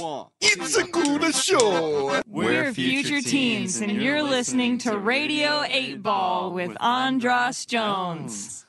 It's 0.00 0.76
a 0.76 0.84
good 0.84 1.34
show. 1.34 2.22
We're 2.28 2.72
future 2.72 3.20
teens, 3.20 3.80
and 3.80 3.90
you're 3.90 4.22
listening 4.22 4.78
to 4.78 4.96
Radio 4.96 5.64
8 5.66 6.00
Ball 6.04 6.52
with 6.52 6.76
Andras 6.80 7.66
Jones. 7.66 8.64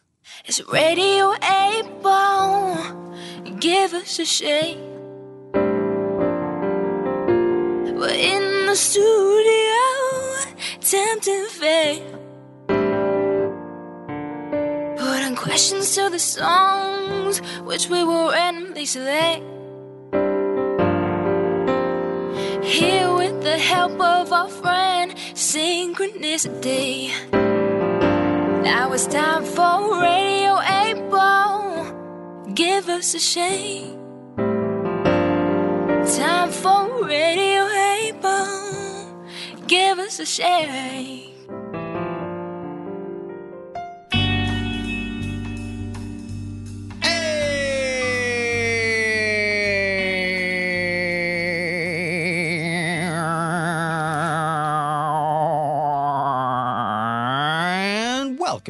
It's 0.46 0.60
Radio 0.68 1.36
8 1.44 2.02
Ball. 2.02 3.14
Give 3.60 3.94
us 3.94 4.18
a 4.18 4.26
shake. 4.26 4.80
We're 7.94 8.10
in 8.10 8.66
the 8.66 8.76
studio, 8.76 9.78
tempting 10.82 11.46
fate. 11.50 12.02
Putting 14.98 15.36
questions 15.36 15.94
to 15.94 16.10
the 16.10 16.18
songs, 16.18 17.40
which 17.66 17.88
we 17.88 18.04
will 18.04 18.32
randomly 18.32 18.88
select. 18.88 19.59
Here 22.80 23.12
with 23.14 23.44
the 23.44 23.58
help 23.58 24.00
of 24.00 24.32
our 24.32 24.48
friend 24.48 25.14
Synchronicity. 25.34 27.12
Now 28.64 28.94
it's 28.94 29.06
time 29.06 29.44
for 29.44 30.00
Radio 30.00 30.58
8 30.62 32.56
Give 32.56 32.88
us 32.88 33.14
a 33.16 33.20
shake. 33.20 33.98
Time 36.22 36.52
for 36.52 37.06
Radio 37.06 37.68
8 37.68 38.16
Give 39.68 40.00
us 40.00 40.22
a 40.22 40.26
shake. 40.26 41.39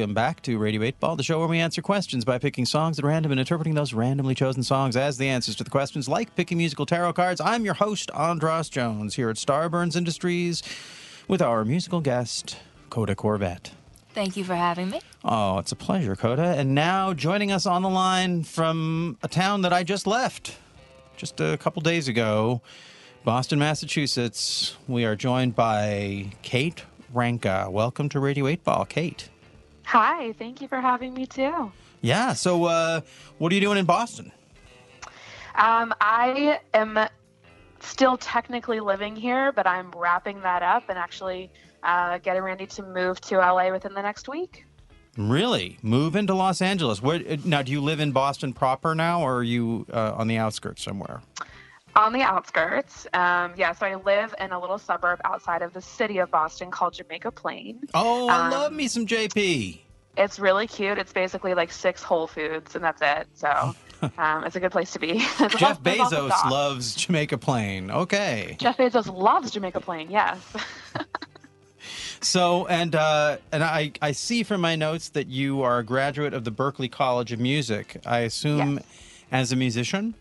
Welcome 0.00 0.14
back 0.14 0.40
to 0.44 0.56
Radio 0.56 0.82
8 0.82 0.98
Ball, 0.98 1.16
the 1.16 1.22
show 1.22 1.40
where 1.40 1.46
we 1.46 1.58
answer 1.58 1.82
questions 1.82 2.24
by 2.24 2.38
picking 2.38 2.64
songs 2.64 2.98
at 2.98 3.04
random 3.04 3.32
and 3.32 3.38
interpreting 3.38 3.74
those 3.74 3.92
randomly 3.92 4.34
chosen 4.34 4.62
songs 4.62 4.96
as 4.96 5.18
the 5.18 5.28
answers 5.28 5.56
to 5.56 5.64
the 5.64 5.68
questions, 5.68 6.08
like 6.08 6.34
picking 6.34 6.56
musical 6.56 6.86
tarot 6.86 7.12
cards. 7.12 7.38
I'm 7.38 7.66
your 7.66 7.74
host, 7.74 8.10
Andras 8.12 8.70
Jones, 8.70 9.16
here 9.16 9.28
at 9.28 9.36
Starburns 9.36 9.96
Industries 9.96 10.62
with 11.28 11.42
our 11.42 11.66
musical 11.66 12.00
guest, 12.00 12.56
Coda 12.88 13.14
Corvette. 13.14 13.72
Thank 14.14 14.38
you 14.38 14.44
for 14.44 14.54
having 14.54 14.88
me. 14.88 15.02
Oh, 15.22 15.58
it's 15.58 15.72
a 15.72 15.76
pleasure, 15.76 16.16
Coda. 16.16 16.54
And 16.56 16.74
now 16.74 17.12
joining 17.12 17.52
us 17.52 17.66
on 17.66 17.82
the 17.82 17.90
line 17.90 18.42
from 18.42 19.18
a 19.22 19.28
town 19.28 19.60
that 19.60 19.74
I 19.74 19.82
just 19.82 20.06
left 20.06 20.56
just 21.18 21.42
a 21.42 21.58
couple 21.58 21.82
days 21.82 22.08
ago, 22.08 22.62
Boston, 23.22 23.58
Massachusetts. 23.58 24.78
We 24.88 25.04
are 25.04 25.14
joined 25.14 25.54
by 25.54 26.30
Kate 26.40 26.84
Ranka. 27.12 27.70
Welcome 27.70 28.08
to 28.08 28.18
Radio 28.18 28.46
8 28.46 28.64
Ball, 28.64 28.86
Kate. 28.86 29.28
Hi, 29.90 30.32
thank 30.34 30.60
you 30.60 30.68
for 30.68 30.80
having 30.80 31.14
me 31.14 31.26
too. 31.26 31.72
Yeah, 32.00 32.32
so 32.34 32.66
uh, 32.66 33.00
what 33.38 33.50
are 33.50 33.56
you 33.56 33.60
doing 33.60 33.76
in 33.76 33.86
Boston? 33.86 34.30
Um, 35.56 35.92
I 36.00 36.60
am 36.72 36.96
still 37.80 38.16
technically 38.16 38.78
living 38.78 39.16
here, 39.16 39.50
but 39.50 39.66
I'm 39.66 39.90
wrapping 39.90 40.42
that 40.42 40.62
up 40.62 40.84
and 40.90 40.96
actually 40.96 41.50
uh, 41.82 42.18
getting 42.18 42.42
ready 42.42 42.66
to 42.68 42.84
move 42.84 43.20
to 43.22 43.38
LA 43.38 43.72
within 43.72 43.92
the 43.92 44.00
next 44.00 44.28
week. 44.28 44.64
Really? 45.16 45.76
Move 45.82 46.14
into 46.14 46.34
Los 46.34 46.62
Angeles. 46.62 47.02
Where, 47.02 47.16
uh, 47.28 47.38
now, 47.44 47.62
do 47.62 47.72
you 47.72 47.80
live 47.80 47.98
in 47.98 48.12
Boston 48.12 48.52
proper 48.52 48.94
now, 48.94 49.22
or 49.22 49.38
are 49.38 49.42
you 49.42 49.86
uh, 49.92 50.12
on 50.14 50.28
the 50.28 50.36
outskirts 50.36 50.84
somewhere? 50.84 51.20
On 51.96 52.12
the 52.12 52.22
outskirts, 52.22 53.06
um, 53.14 53.52
yeah, 53.56 53.72
so 53.72 53.84
I 53.84 53.96
live 53.96 54.32
in 54.40 54.52
a 54.52 54.60
little 54.60 54.78
suburb 54.78 55.20
outside 55.24 55.60
of 55.62 55.72
the 55.72 55.82
city 55.82 56.18
of 56.18 56.30
Boston 56.30 56.70
called 56.70 56.94
Jamaica 56.94 57.32
Plain. 57.32 57.80
Oh, 57.94 58.28
I 58.28 58.44
Um, 58.46 58.50
love 58.52 58.72
me 58.72 58.86
some 58.86 59.06
JP. 59.06 59.80
It's 60.16 60.38
really 60.38 60.66
cute. 60.68 60.98
It's 60.98 61.12
basically 61.12 61.54
like 61.54 61.72
six 61.72 62.02
Whole 62.02 62.26
Foods, 62.28 62.74
and 62.76 62.84
that's 62.84 63.02
it. 63.02 63.26
So 63.34 63.74
um, 64.18 64.44
it's 64.44 64.54
a 64.56 64.60
good 64.60 64.70
place 64.72 64.92
to 64.92 64.98
be. 65.00 65.18
Jeff 65.38 65.60
lots- 65.60 65.78
there's 65.82 65.98
lots 65.98 66.12
of 66.12 66.30
Bezos 66.30 66.50
loves 66.50 66.94
Jamaica 66.94 67.38
Plain. 67.38 67.90
Okay. 67.90 68.56
Jeff 68.58 68.76
Bezos 68.76 69.12
loves 69.12 69.50
Jamaica 69.50 69.80
Plain. 69.80 70.10
Yes. 70.10 70.38
So 72.22 72.66
and 72.66 72.94
uh, 72.94 73.38
and 73.50 73.64
I 73.64 73.92
I 74.02 74.12
see 74.12 74.42
from 74.42 74.60
my 74.60 74.76
notes 74.76 75.08
that 75.10 75.28
you 75.28 75.62
are 75.62 75.78
a 75.78 75.82
graduate 75.82 76.34
of 76.34 76.44
the 76.44 76.52
Berklee 76.52 76.92
College 76.92 77.32
of 77.32 77.40
Music. 77.40 77.98
I 78.04 78.18
assume 78.20 78.74
Yes. 78.74 78.84
as 79.32 79.52
a 79.52 79.56
musician. 79.56 80.14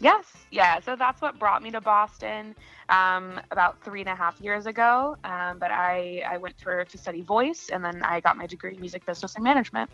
Yes, 0.00 0.24
yeah. 0.50 0.80
So 0.80 0.96
that's 0.96 1.20
what 1.20 1.38
brought 1.38 1.62
me 1.62 1.70
to 1.70 1.80
Boston 1.80 2.54
um, 2.88 3.40
about 3.50 3.82
three 3.82 4.00
and 4.00 4.08
a 4.08 4.14
half 4.14 4.40
years 4.40 4.66
ago. 4.66 5.16
Um, 5.24 5.58
but 5.58 5.70
I, 5.70 6.22
I 6.28 6.36
went 6.38 6.60
for 6.60 6.84
to 6.84 6.98
study 6.98 7.22
voice, 7.22 7.70
and 7.72 7.84
then 7.84 8.02
I 8.02 8.20
got 8.20 8.36
my 8.36 8.46
degree 8.46 8.74
in 8.74 8.80
music 8.80 9.06
business 9.06 9.34
and 9.34 9.44
management. 9.44 9.90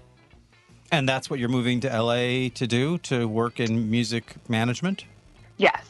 And 0.93 1.09
that's 1.09 1.29
what 1.29 1.41
you're 1.41 1.49
moving 1.49 1.81
to 1.81 1.89
LA 1.89 2.49
to 2.55 2.67
do 2.67 2.99
to 2.99 3.27
work 3.27 3.61
in 3.61 3.91
music 3.91 4.37
management. 4.49 5.05
Yes. 5.57 5.85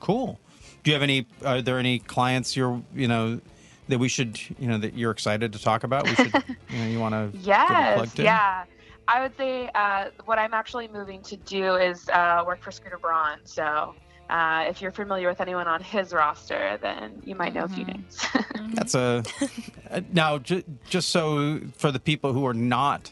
Cool. 0.00 0.38
Do 0.84 0.90
you 0.90 0.94
have 0.94 1.02
any? 1.02 1.26
Are 1.44 1.62
there 1.62 1.78
any 1.78 1.98
clients 1.98 2.56
you're 2.56 2.82
you 2.94 3.08
know 3.08 3.40
that 3.88 3.98
we 3.98 4.08
should 4.08 4.38
you 4.58 4.68
know 4.68 4.78
that 4.78 4.94
you're 4.94 5.10
excited 5.10 5.52
to 5.54 5.58
talk 5.58 5.82
about? 5.82 6.04
We 6.04 6.14
should 6.14 6.34
you 6.70 6.78
know 6.78 6.86
you 6.86 7.00
want 7.00 7.14
to 7.14 7.38
Yes. 7.38 8.14
Yeah. 8.16 8.64
I 9.08 9.22
would 9.22 9.36
say 9.36 9.70
uh, 9.74 10.10
what 10.26 10.38
I'm 10.38 10.52
actually 10.52 10.86
moving 10.88 11.22
to 11.22 11.36
do 11.36 11.76
is 11.76 12.08
uh, 12.10 12.44
work 12.46 12.62
for 12.62 12.70
Scooter 12.70 12.98
Braun. 12.98 13.38
So 13.44 13.94
uh, 14.28 14.66
if 14.68 14.82
you're 14.82 14.92
familiar 14.92 15.28
with 15.28 15.40
anyone 15.40 15.66
on 15.66 15.82
his 15.82 16.12
roster, 16.12 16.78
then 16.82 17.22
you 17.24 17.34
might 17.34 17.54
know 17.54 17.64
a 17.64 17.68
few 17.68 17.86
names. 17.86 18.20
That's 18.74 18.94
a 18.94 19.24
uh, 19.90 20.02
now 20.12 20.38
ju- 20.38 20.62
just 20.90 21.08
so 21.08 21.60
for 21.76 21.90
the 21.90 21.98
people 21.98 22.34
who 22.34 22.46
are 22.46 22.54
not 22.54 23.10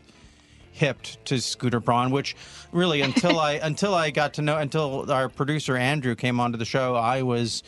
hipped 0.71 1.25
to 1.25 1.41
Scooter 1.41 1.81
Braun, 1.81 2.11
which 2.11 2.37
really 2.73 3.01
until 3.01 3.41
I 3.41 3.53
until 3.63 3.95
I 3.95 4.11
got 4.11 4.35
to 4.35 4.43
know 4.43 4.59
until 4.59 5.11
our 5.11 5.31
producer 5.31 5.77
Andrew 5.77 6.15
came 6.15 6.39
onto 6.39 6.59
the 6.59 6.67
show, 6.67 6.95
I 6.95 7.23
was 7.23 7.63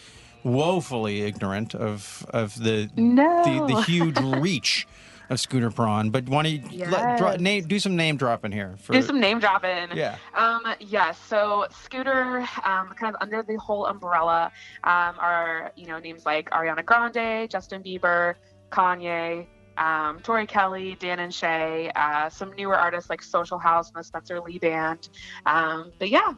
woefully 0.44 1.22
ignorant 1.22 1.74
of 1.74 2.26
of 2.30 2.62
the 2.62 2.90
No. 2.96 3.42
the, 3.44 3.74
the 3.74 3.80
huge 3.82 4.20
reach 4.20 4.86
of 5.30 5.40
Scooter 5.40 5.70
Braun. 5.70 6.10
But 6.10 6.28
want 6.28 6.46
to 6.48 6.60
let, 6.90 7.18
dro- 7.18 7.36
name, 7.36 7.66
do 7.66 7.78
some 7.78 7.96
name 7.96 8.16
dropping 8.16 8.52
here 8.52 8.76
for 8.78 8.92
Do 8.92 9.02
some 9.02 9.20
name 9.20 9.38
dropping. 9.38 9.96
Yeah. 9.96 10.16
Um, 10.34 10.62
yes. 10.80 11.18
So 11.18 11.66
Scooter, 11.70 12.40
um, 12.64 12.88
kind 12.98 13.14
of 13.14 13.16
under 13.20 13.42
the 13.42 13.56
whole 13.56 13.86
umbrella, 13.86 14.52
um, 14.84 15.14
are 15.18 15.72
you 15.76 15.86
know 15.86 15.98
names 15.98 16.26
like 16.26 16.50
Ariana 16.50 16.84
Grande, 16.84 17.50
Justin 17.50 17.82
Bieber, 17.82 18.34
Kanye, 18.70 19.46
um, 19.76 20.20
Tori 20.20 20.46
Kelly, 20.46 20.96
Dan 20.98 21.20
and 21.20 21.32
Shay, 21.32 21.90
uh, 21.94 22.28
some 22.28 22.52
newer 22.56 22.76
artists 22.76 23.10
like 23.10 23.22
Social 23.22 23.58
House 23.58 23.88
and 23.88 23.96
the 23.96 24.04
Spencer 24.04 24.40
Lee 24.40 24.58
Band. 24.58 25.08
Um, 25.46 25.92
but 25.98 26.10
yeah. 26.10 26.34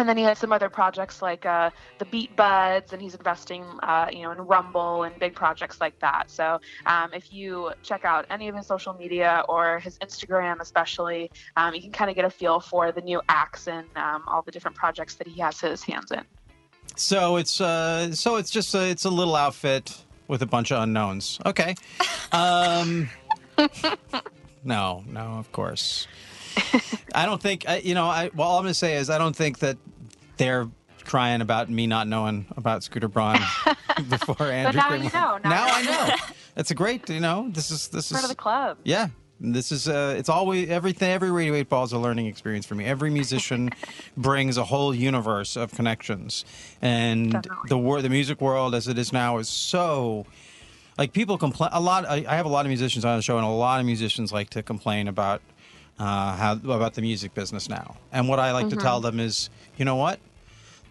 And 0.00 0.08
then 0.08 0.16
he 0.16 0.22
has 0.22 0.38
some 0.38 0.50
other 0.50 0.70
projects 0.70 1.20
like 1.20 1.44
uh, 1.44 1.68
the 1.98 2.06
Beat 2.06 2.34
Buds, 2.34 2.94
and 2.94 3.02
he's 3.02 3.14
investing, 3.14 3.62
uh, 3.82 4.08
you 4.10 4.22
know, 4.22 4.30
in 4.30 4.38
Rumble 4.38 5.02
and 5.02 5.16
big 5.18 5.34
projects 5.34 5.78
like 5.78 5.98
that. 5.98 6.30
So 6.30 6.58
um, 6.86 7.12
if 7.12 7.34
you 7.34 7.72
check 7.82 8.06
out 8.06 8.24
any 8.30 8.48
of 8.48 8.56
his 8.56 8.66
social 8.66 8.94
media 8.94 9.44
or 9.46 9.78
his 9.78 9.98
Instagram, 9.98 10.58
especially, 10.60 11.30
um, 11.58 11.74
you 11.74 11.82
can 11.82 11.92
kind 11.92 12.08
of 12.08 12.16
get 12.16 12.24
a 12.24 12.30
feel 12.30 12.60
for 12.60 12.92
the 12.92 13.02
new 13.02 13.20
acts 13.28 13.68
and 13.68 13.86
um, 13.96 14.24
all 14.26 14.40
the 14.40 14.50
different 14.50 14.74
projects 14.74 15.16
that 15.16 15.26
he 15.26 15.38
has 15.38 15.60
his 15.60 15.82
hands 15.82 16.10
in. 16.12 16.22
So 16.96 17.36
it's 17.36 17.60
uh, 17.60 18.10
so 18.14 18.36
it's 18.36 18.50
just 18.50 18.74
a, 18.74 18.88
it's 18.88 19.04
a 19.04 19.10
little 19.10 19.36
outfit 19.36 20.02
with 20.28 20.40
a 20.40 20.46
bunch 20.46 20.72
of 20.72 20.82
unknowns. 20.82 21.38
Okay. 21.44 21.74
Um, 22.32 23.10
no, 24.62 25.02
no, 25.08 25.20
of 25.20 25.50
course. 25.50 26.06
I 27.14 27.26
don't 27.26 27.42
think 27.42 27.66
you 27.82 27.94
know. 27.94 28.06
I 28.06 28.30
well, 28.34 28.48
all 28.48 28.58
I'm 28.58 28.64
going 28.64 28.70
to 28.70 28.78
say 28.78 28.96
is 28.96 29.10
I 29.10 29.18
don't 29.18 29.34
think 29.34 29.58
that 29.60 29.76
they're 30.40 30.68
crying 31.04 31.40
about 31.40 31.68
me 31.70 31.86
not 31.86 32.08
knowing 32.08 32.46
about 32.56 32.82
Scooter 32.82 33.08
Braun 33.08 33.38
before 34.08 34.50
Andrew. 34.50 34.80
now 34.80 34.94
you 34.94 35.04
know. 35.04 35.38
Now 35.44 35.50
Now 35.50 35.66
I 35.68 35.82
know. 35.82 36.14
That's 36.54 36.70
a 36.70 36.74
great. 36.74 37.08
You 37.08 37.20
know, 37.20 37.48
this 37.50 37.70
is 37.70 37.88
this 37.88 38.10
Part 38.10 38.24
is 38.24 38.30
of 38.30 38.36
the 38.36 38.40
club. 38.42 38.78
yeah. 38.84 39.08
This 39.42 39.72
is 39.72 39.88
uh, 39.88 40.14
it's 40.18 40.28
always 40.28 40.68
everything. 40.68 41.10
Every 41.10 41.30
Radio 41.30 41.54
Eight 41.54 41.70
Ball 41.70 41.84
is 41.84 41.92
a 41.92 41.98
learning 41.98 42.26
experience 42.26 42.66
for 42.66 42.74
me. 42.74 42.84
Every 42.84 43.08
musician 43.10 43.70
brings 44.16 44.58
a 44.58 44.64
whole 44.64 44.94
universe 44.94 45.56
of 45.56 45.72
connections, 45.72 46.44
and 46.82 47.32
Definitely. 47.32 47.68
the 47.70 47.78
wor- 47.78 48.02
the 48.02 48.10
music 48.10 48.40
world 48.42 48.74
as 48.74 48.86
it 48.88 48.98
is 48.98 49.12
now 49.14 49.38
is 49.38 49.48
so. 49.48 50.26
Like 50.98 51.14
people 51.14 51.38
complain 51.38 51.70
a 51.72 51.80
lot. 51.80 52.04
I, 52.04 52.26
I 52.28 52.36
have 52.36 52.44
a 52.44 52.50
lot 52.50 52.66
of 52.66 52.68
musicians 52.68 53.06
on 53.06 53.16
the 53.16 53.22
show, 53.22 53.38
and 53.38 53.46
a 53.46 53.48
lot 53.48 53.80
of 53.80 53.86
musicians 53.86 54.30
like 54.30 54.50
to 54.50 54.62
complain 54.62 55.08
about 55.08 55.40
uh, 55.98 56.36
how 56.36 56.52
about 56.52 56.92
the 56.92 57.00
music 57.00 57.32
business 57.32 57.70
now. 57.70 57.96
And 58.12 58.28
what 58.28 58.38
I 58.38 58.52
like 58.52 58.68
to 58.68 58.76
tell 58.76 59.00
them 59.00 59.18
is, 59.18 59.48
you 59.78 59.86
know 59.86 59.96
what? 59.96 60.20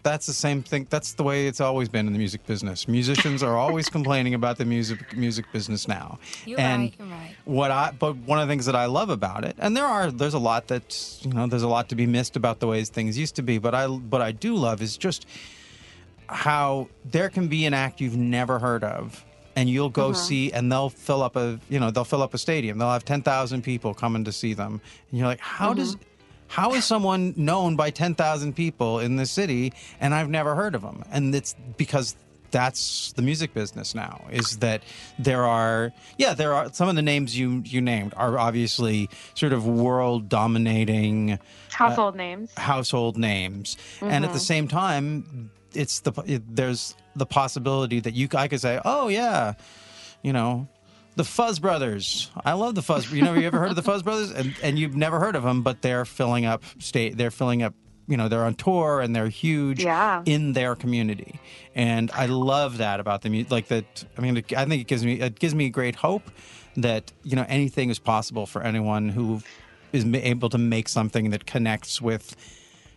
That's 0.02 0.26
the 0.26 0.32
same 0.32 0.62
thing. 0.62 0.86
That's 0.88 1.12
the 1.12 1.22
way 1.22 1.46
it's 1.46 1.60
always 1.60 1.88
been 1.88 2.06
in 2.06 2.12
the 2.12 2.18
music 2.18 2.46
business. 2.46 2.88
Musicians 2.88 3.42
are 3.42 3.56
always 3.56 3.88
complaining 3.98 4.34
about 4.34 4.58
the 4.58 4.64
music 4.64 5.16
music 5.16 5.46
business 5.52 5.86
now. 5.86 6.18
You're 6.46 6.60
and 6.60 6.82
right, 6.82 6.94
you're 6.98 7.08
right. 7.08 7.36
What 7.44 7.70
I 7.70 7.92
but 7.98 8.16
one 8.16 8.38
of 8.38 8.48
the 8.48 8.52
things 8.52 8.66
that 8.66 8.76
I 8.76 8.86
love 8.86 9.10
about 9.10 9.44
it, 9.44 9.56
and 9.58 9.76
there 9.76 9.86
are 9.86 10.10
there's 10.10 10.34
a 10.34 10.38
lot 10.38 10.68
that 10.68 11.18
you 11.22 11.32
know 11.32 11.46
there's 11.46 11.62
a 11.62 11.68
lot 11.68 11.88
to 11.90 11.94
be 11.94 12.06
missed 12.06 12.36
about 12.36 12.60
the 12.60 12.66
ways 12.66 12.88
things 12.88 13.18
used 13.18 13.36
to 13.36 13.42
be. 13.42 13.58
But 13.58 13.74
I 13.74 13.86
what 13.86 14.22
I 14.22 14.32
do 14.32 14.54
love 14.54 14.82
is 14.82 14.96
just 14.96 15.26
how 16.28 16.88
there 17.04 17.28
can 17.28 17.48
be 17.48 17.66
an 17.66 17.74
act 17.74 18.00
you've 18.00 18.16
never 18.16 18.58
heard 18.58 18.84
of 18.84 19.24
and 19.56 19.68
you'll 19.68 19.88
go 19.90 20.10
uh-huh. 20.10 20.14
see 20.14 20.52
and 20.52 20.70
they'll 20.70 20.90
fill 20.90 21.22
up 21.22 21.36
a 21.36 21.58
you 21.68 21.80
know 21.80 21.90
they'll 21.90 22.04
fill 22.04 22.22
up 22.22 22.34
a 22.34 22.38
stadium 22.38 22.78
they'll 22.78 22.92
have 22.92 23.04
10,000 23.04 23.62
people 23.62 23.92
coming 23.94 24.24
to 24.24 24.32
see 24.32 24.54
them 24.54 24.80
and 25.10 25.18
you're 25.18 25.26
like 25.26 25.40
how 25.40 25.74
does 25.74 25.96
mm-hmm. 25.96 26.09
How 26.50 26.74
is 26.74 26.84
someone 26.84 27.32
known 27.36 27.76
by 27.76 27.90
10,000 27.90 28.54
people 28.54 28.98
in 28.98 29.14
the 29.14 29.24
city 29.24 29.72
and 30.00 30.12
I've 30.12 30.28
never 30.28 30.56
heard 30.56 30.74
of 30.74 30.82
them 30.82 31.04
and 31.10 31.34
it's 31.34 31.54
because 31.76 32.16
that's 32.50 33.12
the 33.12 33.22
music 33.22 33.54
business 33.54 33.94
now 33.94 34.24
is 34.32 34.58
that 34.58 34.82
there 35.18 35.44
are 35.44 35.92
yeah 36.18 36.34
there 36.34 36.52
are 36.52 36.72
some 36.72 36.88
of 36.88 36.96
the 36.96 37.02
names 37.02 37.38
you 37.38 37.62
you 37.64 37.80
named 37.80 38.12
are 38.16 38.36
obviously 38.36 39.08
sort 39.34 39.52
of 39.52 39.66
world 39.66 40.28
dominating 40.28 41.32
uh, 41.32 41.36
Household 41.70 42.16
names. 42.16 42.52
household 42.56 43.16
names. 43.16 43.76
And 44.00 44.24
at 44.24 44.32
the 44.32 44.38
mm-hmm. 44.38 44.38
same 44.38 44.68
time 44.68 45.50
it's 45.72 46.00
the 46.00 46.12
it, 46.26 46.42
there's 46.56 46.96
the 47.14 47.26
possibility 47.26 48.00
that 48.00 48.14
you 48.14 48.28
I 48.34 48.48
could 48.48 48.60
say 48.60 48.80
oh 48.84 49.06
yeah 49.06 49.54
you 50.22 50.32
know 50.32 50.68
the 51.20 51.24
Fuzz 51.24 51.58
Brothers 51.58 52.30
I 52.46 52.54
love 52.54 52.74
the 52.74 52.80
Fuzz 52.82 53.12
you 53.12 53.20
know 53.22 53.34
you 53.34 53.46
ever 53.46 53.58
heard 53.58 53.68
of 53.70 53.76
the 53.76 53.82
Fuzz 53.82 54.02
Brothers 54.02 54.30
and 54.30 54.54
and 54.62 54.78
you've 54.78 54.96
never 54.96 55.20
heard 55.20 55.36
of 55.36 55.42
them 55.42 55.60
but 55.62 55.82
they're 55.82 56.06
filling 56.06 56.46
up 56.46 56.62
state 56.78 57.18
they're 57.18 57.30
filling 57.30 57.62
up 57.62 57.74
you 58.08 58.16
know 58.16 58.28
they're 58.28 58.44
on 58.44 58.54
tour 58.54 59.00
and 59.02 59.14
they're 59.14 59.28
huge 59.28 59.84
Yeah. 59.84 60.22
in 60.24 60.54
their 60.54 60.74
community 60.74 61.38
and 61.74 62.10
I 62.12 62.24
love 62.26 62.78
that 62.78 63.00
about 63.00 63.20
the 63.20 63.28
music 63.28 63.50
like 63.52 63.68
that 63.68 64.04
I 64.16 64.20
mean 64.22 64.42
I 64.56 64.64
think 64.64 64.80
it 64.80 64.86
gives 64.86 65.04
me 65.04 65.20
it 65.20 65.38
gives 65.38 65.54
me 65.54 65.68
great 65.68 65.96
hope 65.96 66.22
that 66.78 67.12
you 67.22 67.36
know 67.36 67.44
anything 67.48 67.90
is 67.90 67.98
possible 67.98 68.46
for 68.46 68.62
anyone 68.62 69.10
who 69.10 69.42
is 69.92 70.06
able 70.06 70.48
to 70.48 70.58
make 70.58 70.88
something 70.88 71.30
that 71.30 71.44
connects 71.44 72.00
with 72.00 72.34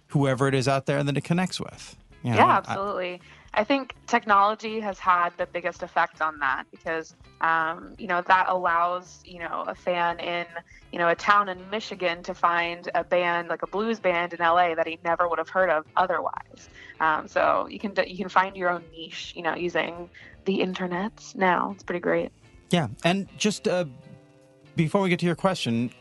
whoever 0.08 0.48
it 0.48 0.54
is 0.56 0.68
out 0.70 0.86
there 0.86 1.04
that 1.04 1.18
it 1.18 1.24
connects 1.24 1.60
with. 1.60 1.96
You 2.24 2.30
know, 2.32 2.38
Yeah, 2.38 2.58
absolutely. 2.58 3.16
I 3.16 3.20
think 3.64 3.94
technology 4.08 4.80
has 4.80 4.98
had 4.98 5.30
the 5.38 5.46
biggest 5.46 5.84
effect 5.84 6.22
on 6.22 6.40
that 6.40 6.64
because, 6.72 7.14
um, 7.42 7.94
you 8.00 8.08
know, 8.08 8.22
that 8.24 8.46
allows, 8.50 9.20
you 9.24 9.38
know, 9.38 9.64
a 9.68 9.76
fan 9.76 10.20
in, 10.20 10.48
you 10.92 10.98
know, 10.98 11.10
a 11.10 11.16
town 11.16 11.50
in 11.50 11.70
Michigan 11.70 12.24
to 12.24 12.34
find 12.34 12.90
a 12.96 13.04
band 13.04 13.50
like 13.50 13.62
a 13.62 13.68
blues 13.68 14.00
band 14.00 14.34
in 14.34 14.40
LA 14.40 14.74
that 14.74 14.88
he 14.88 14.98
never 15.04 15.28
would 15.28 15.38
have 15.38 15.50
heard 15.50 15.70
of 15.70 15.86
otherwise. 15.96 16.70
Um, 17.00 17.28
so 17.28 17.68
you 17.70 17.78
can 17.78 17.94
you 18.08 18.18
can 18.18 18.30
find 18.30 18.56
your 18.56 18.70
own 18.72 18.84
niche, 18.92 19.34
you 19.36 19.44
know, 19.44 19.54
using 19.56 20.10
the 20.46 20.62
internet 20.62 21.12
now. 21.36 21.72
It's 21.76 21.84
pretty 21.84 22.00
great. 22.00 22.32
yeah. 22.72 22.88
And 23.04 23.28
just 23.38 23.68
uh, 23.68 23.86
before 24.76 25.02
we 25.02 25.10
get 25.10 25.20
to 25.20 25.26
your 25.28 25.36
question, 25.36 25.92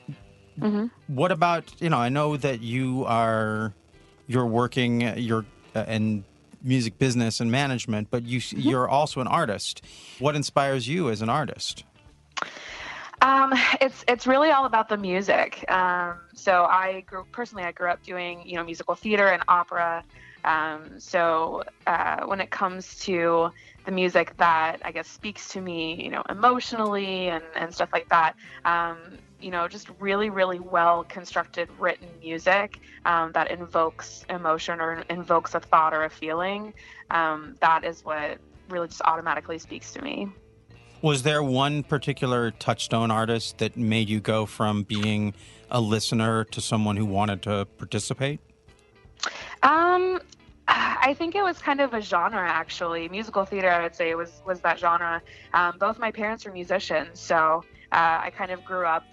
Mhm. 0.58 0.90
what 1.08 1.30
about 1.32 1.64
you 1.80 1.90
know? 1.90 1.98
I 1.98 2.08
know 2.08 2.36
that 2.38 2.62
you 2.62 3.04
are 3.06 3.74
you're 4.26 4.46
working 4.46 5.00
you're 5.18 5.44
uh, 5.74 5.84
in 5.88 6.24
music 6.62 6.98
business 6.98 7.40
and 7.40 7.50
management, 7.50 8.08
but 8.10 8.24
you 8.24 8.40
you're 8.50 8.88
also 8.88 9.20
an 9.20 9.26
artist. 9.26 9.84
What 10.18 10.36
inspires 10.36 10.88
you 10.88 11.10
as 11.10 11.22
an 11.22 11.28
artist? 11.28 11.84
Um, 13.22 13.54
it's 13.80 14.04
it's 14.08 14.26
really 14.26 14.50
all 14.50 14.64
about 14.64 14.88
the 14.88 14.96
music. 14.96 15.64
Um, 15.70 16.18
so 16.34 16.64
I 16.64 17.02
grew 17.06 17.24
personally, 17.30 17.64
I 17.64 17.72
grew 17.72 17.88
up 17.88 18.02
doing 18.02 18.42
you 18.44 18.56
know 18.56 18.64
musical 18.64 18.94
theater 18.94 19.28
and 19.28 19.42
opera. 19.48 20.04
Um, 20.44 20.98
so 20.98 21.62
uh, 21.86 22.24
when 22.26 22.40
it 22.40 22.50
comes 22.50 22.98
to 23.00 23.52
the 23.84 23.92
music 23.92 24.36
that 24.36 24.80
I 24.84 24.92
guess 24.92 25.08
speaks 25.08 25.48
to 25.50 25.60
me, 25.60 26.02
you 26.02 26.10
know, 26.10 26.22
emotionally 26.28 27.28
and 27.28 27.44
and 27.54 27.74
stuff 27.74 27.90
like 27.92 28.08
that. 28.10 28.36
Um, 28.64 28.98
you 29.40 29.50
know, 29.50 29.66
just 29.66 29.88
really, 29.98 30.30
really 30.30 30.60
well 30.60 31.04
constructed 31.04 31.68
written 31.78 32.08
music 32.20 32.78
um, 33.04 33.32
that 33.32 33.50
invokes 33.50 34.24
emotion 34.28 34.80
or 34.80 35.02
invokes 35.10 35.54
a 35.54 35.60
thought 35.60 35.92
or 35.92 36.04
a 36.04 36.10
feeling. 36.10 36.72
Um, 37.10 37.56
that 37.60 37.84
is 37.84 38.04
what 38.04 38.38
really 38.68 38.86
just 38.86 39.02
automatically 39.04 39.58
speaks 39.58 39.92
to 39.92 40.02
me. 40.02 40.28
Was 41.02 41.24
there 41.24 41.42
one 41.42 41.82
particular 41.82 42.52
touchstone 42.52 43.10
artist 43.10 43.58
that 43.58 43.76
made 43.76 44.08
you 44.08 44.20
go 44.20 44.46
from 44.46 44.84
being 44.84 45.34
a 45.68 45.80
listener 45.80 46.44
to 46.44 46.60
someone 46.60 46.96
who 46.96 47.04
wanted 47.04 47.42
to 47.42 47.66
participate? 47.76 48.38
I 51.12 51.14
think 51.14 51.34
it 51.34 51.42
was 51.42 51.58
kind 51.58 51.82
of 51.82 51.92
a 51.92 52.00
genre 52.00 52.40
actually. 52.40 53.06
Musical 53.10 53.44
theater, 53.44 53.68
I 53.68 53.82
would 53.82 53.94
say, 53.94 54.14
was 54.14 54.40
was 54.46 54.62
that 54.62 54.78
genre. 54.78 55.20
Um, 55.52 55.76
both 55.78 55.98
my 55.98 56.10
parents 56.10 56.46
were 56.46 56.52
musicians, 56.52 57.20
so 57.20 57.62
uh, 57.92 58.20
I 58.22 58.32
kind 58.34 58.50
of 58.50 58.64
grew 58.64 58.86
up 58.86 59.04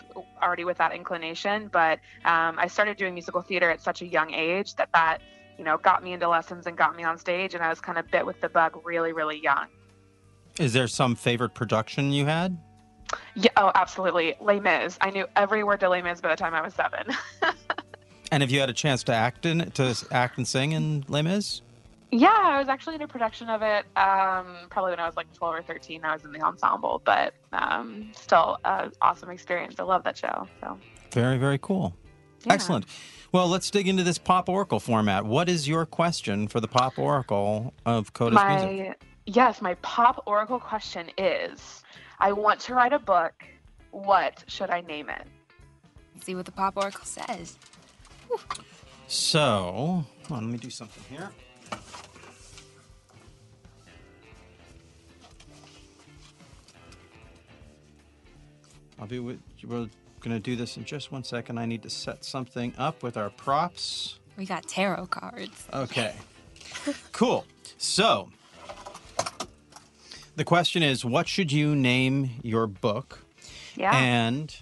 already 0.41 0.63
with 0.63 0.77
that 0.77 0.93
inclination. 0.93 1.67
But 1.67 1.99
um, 2.23 2.57
I 2.57 2.67
started 2.67 2.95
doing 2.95 3.15
musical 3.15 3.41
theater 3.41 3.69
at 3.69 3.81
such 3.81 4.01
a 4.01 4.05
young 4.07 4.33
age 4.33 4.75
that 4.75 4.87
that 4.93 5.17
you 5.57 5.65
know 5.65 5.77
got 5.77 6.01
me 6.01 6.13
into 6.13 6.29
lessons 6.29 6.67
and 6.67 6.77
got 6.77 6.95
me 6.95 7.03
on 7.03 7.17
stage, 7.17 7.53
and 7.53 7.61
I 7.61 7.67
was 7.67 7.81
kind 7.81 7.97
of 7.97 8.09
bit 8.09 8.25
with 8.25 8.39
the 8.39 8.47
bug 8.47 8.79
really, 8.85 9.11
really 9.11 9.43
young. 9.43 9.67
Is 10.57 10.71
there 10.71 10.87
some 10.87 11.17
favorite 11.17 11.53
production 11.53 12.13
you 12.13 12.25
had? 12.25 12.57
Yeah, 13.35 13.51
oh, 13.57 13.73
absolutely. 13.75 14.35
Les 14.39 14.61
Mis. 14.61 14.97
I 15.01 15.09
knew 15.09 15.25
every 15.35 15.65
word 15.65 15.81
to 15.81 15.89
Les 15.89 16.01
Mis 16.01 16.21
by 16.21 16.29
the 16.29 16.37
time 16.37 16.53
I 16.53 16.61
was 16.61 16.73
seven. 16.75 17.13
And 18.31 18.43
have 18.43 18.51
you 18.51 18.59
had 18.59 18.69
a 18.69 18.73
chance 18.73 19.03
to 19.05 19.13
act 19.13 19.45
in 19.45 19.71
to 19.71 19.95
act 20.11 20.37
and 20.37 20.47
sing 20.47 20.71
in 20.71 21.03
Les 21.07 21.23
Mis? 21.23 21.61
Yeah, 22.11 22.29
I 22.33 22.57
was 22.57 22.67
actually 22.69 22.95
in 22.95 23.01
a 23.01 23.07
production 23.07 23.49
of 23.49 23.61
it. 23.61 23.85
Um, 23.95 24.67
probably 24.69 24.91
when 24.91 24.99
I 24.99 25.05
was 25.05 25.15
like 25.15 25.31
12 25.33 25.55
or 25.55 25.61
13. 25.61 26.03
I 26.03 26.13
was 26.13 26.25
in 26.25 26.31
the 26.31 26.41
ensemble, 26.41 27.01
but 27.05 27.35
um, 27.53 28.11
still, 28.15 28.57
an 28.65 28.91
awesome 29.01 29.29
experience. 29.29 29.75
I 29.79 29.83
love 29.83 30.03
that 30.05 30.17
show. 30.17 30.47
So 30.61 30.77
Very, 31.11 31.37
very 31.37 31.59
cool. 31.59 31.95
Yeah. 32.45 32.53
Excellent. 32.53 32.85
Well, 33.31 33.47
let's 33.47 33.69
dig 33.69 33.87
into 33.87 34.03
this 34.03 34.17
Pop 34.17 34.49
Oracle 34.49 34.79
format. 34.79 35.23
What 35.23 35.49
is 35.49 35.67
your 35.67 35.85
question 35.85 36.47
for 36.47 36.59
the 36.59 36.67
Pop 36.67 36.97
Oracle 36.97 37.73
of 37.85 38.13
Coda's 38.13 38.41
music? 38.47 38.87
my 38.87 38.95
yes, 39.27 39.61
my 39.61 39.75
pop 39.75 40.23
oracle 40.25 40.59
question 40.59 41.11
is: 41.17 41.83
I 42.19 42.31
want 42.31 42.59
to 42.61 42.73
write 42.73 42.93
a 42.93 42.99
book. 42.99 43.33
What 43.91 44.43
should 44.47 44.69
I 44.69 44.81
name 44.81 45.09
it? 45.09 45.27
See 46.23 46.33
what 46.33 46.45
the 46.45 46.51
Pop 46.51 46.77
Oracle 46.77 47.05
says. 47.05 47.57
So, 49.07 50.05
hold 50.27 50.37
on, 50.37 50.45
let 50.45 50.51
me 50.51 50.57
do 50.57 50.69
something 50.69 51.03
here. 51.09 51.31
I'll 58.99 59.07
be 59.07 59.19
with. 59.19 59.39
We're 59.65 59.87
gonna 60.19 60.39
do 60.39 60.55
this 60.55 60.77
in 60.77 60.85
just 60.85 61.11
one 61.11 61.23
second. 61.23 61.57
I 61.57 61.65
need 61.65 61.83
to 61.83 61.89
set 61.89 62.25
something 62.25 62.73
up 62.77 63.01
with 63.01 63.17
our 63.17 63.29
props. 63.29 64.19
We 64.37 64.45
got 64.45 64.67
tarot 64.67 65.07
cards. 65.07 65.67
Okay. 65.73 66.13
cool. 67.11 67.45
So, 67.77 68.29
the 70.35 70.43
question 70.43 70.83
is 70.83 71.03
what 71.05 71.27
should 71.27 71.51
you 71.51 71.75
name 71.75 72.31
your 72.43 72.67
book? 72.67 73.19
Yeah. 73.75 73.97
And 73.97 74.55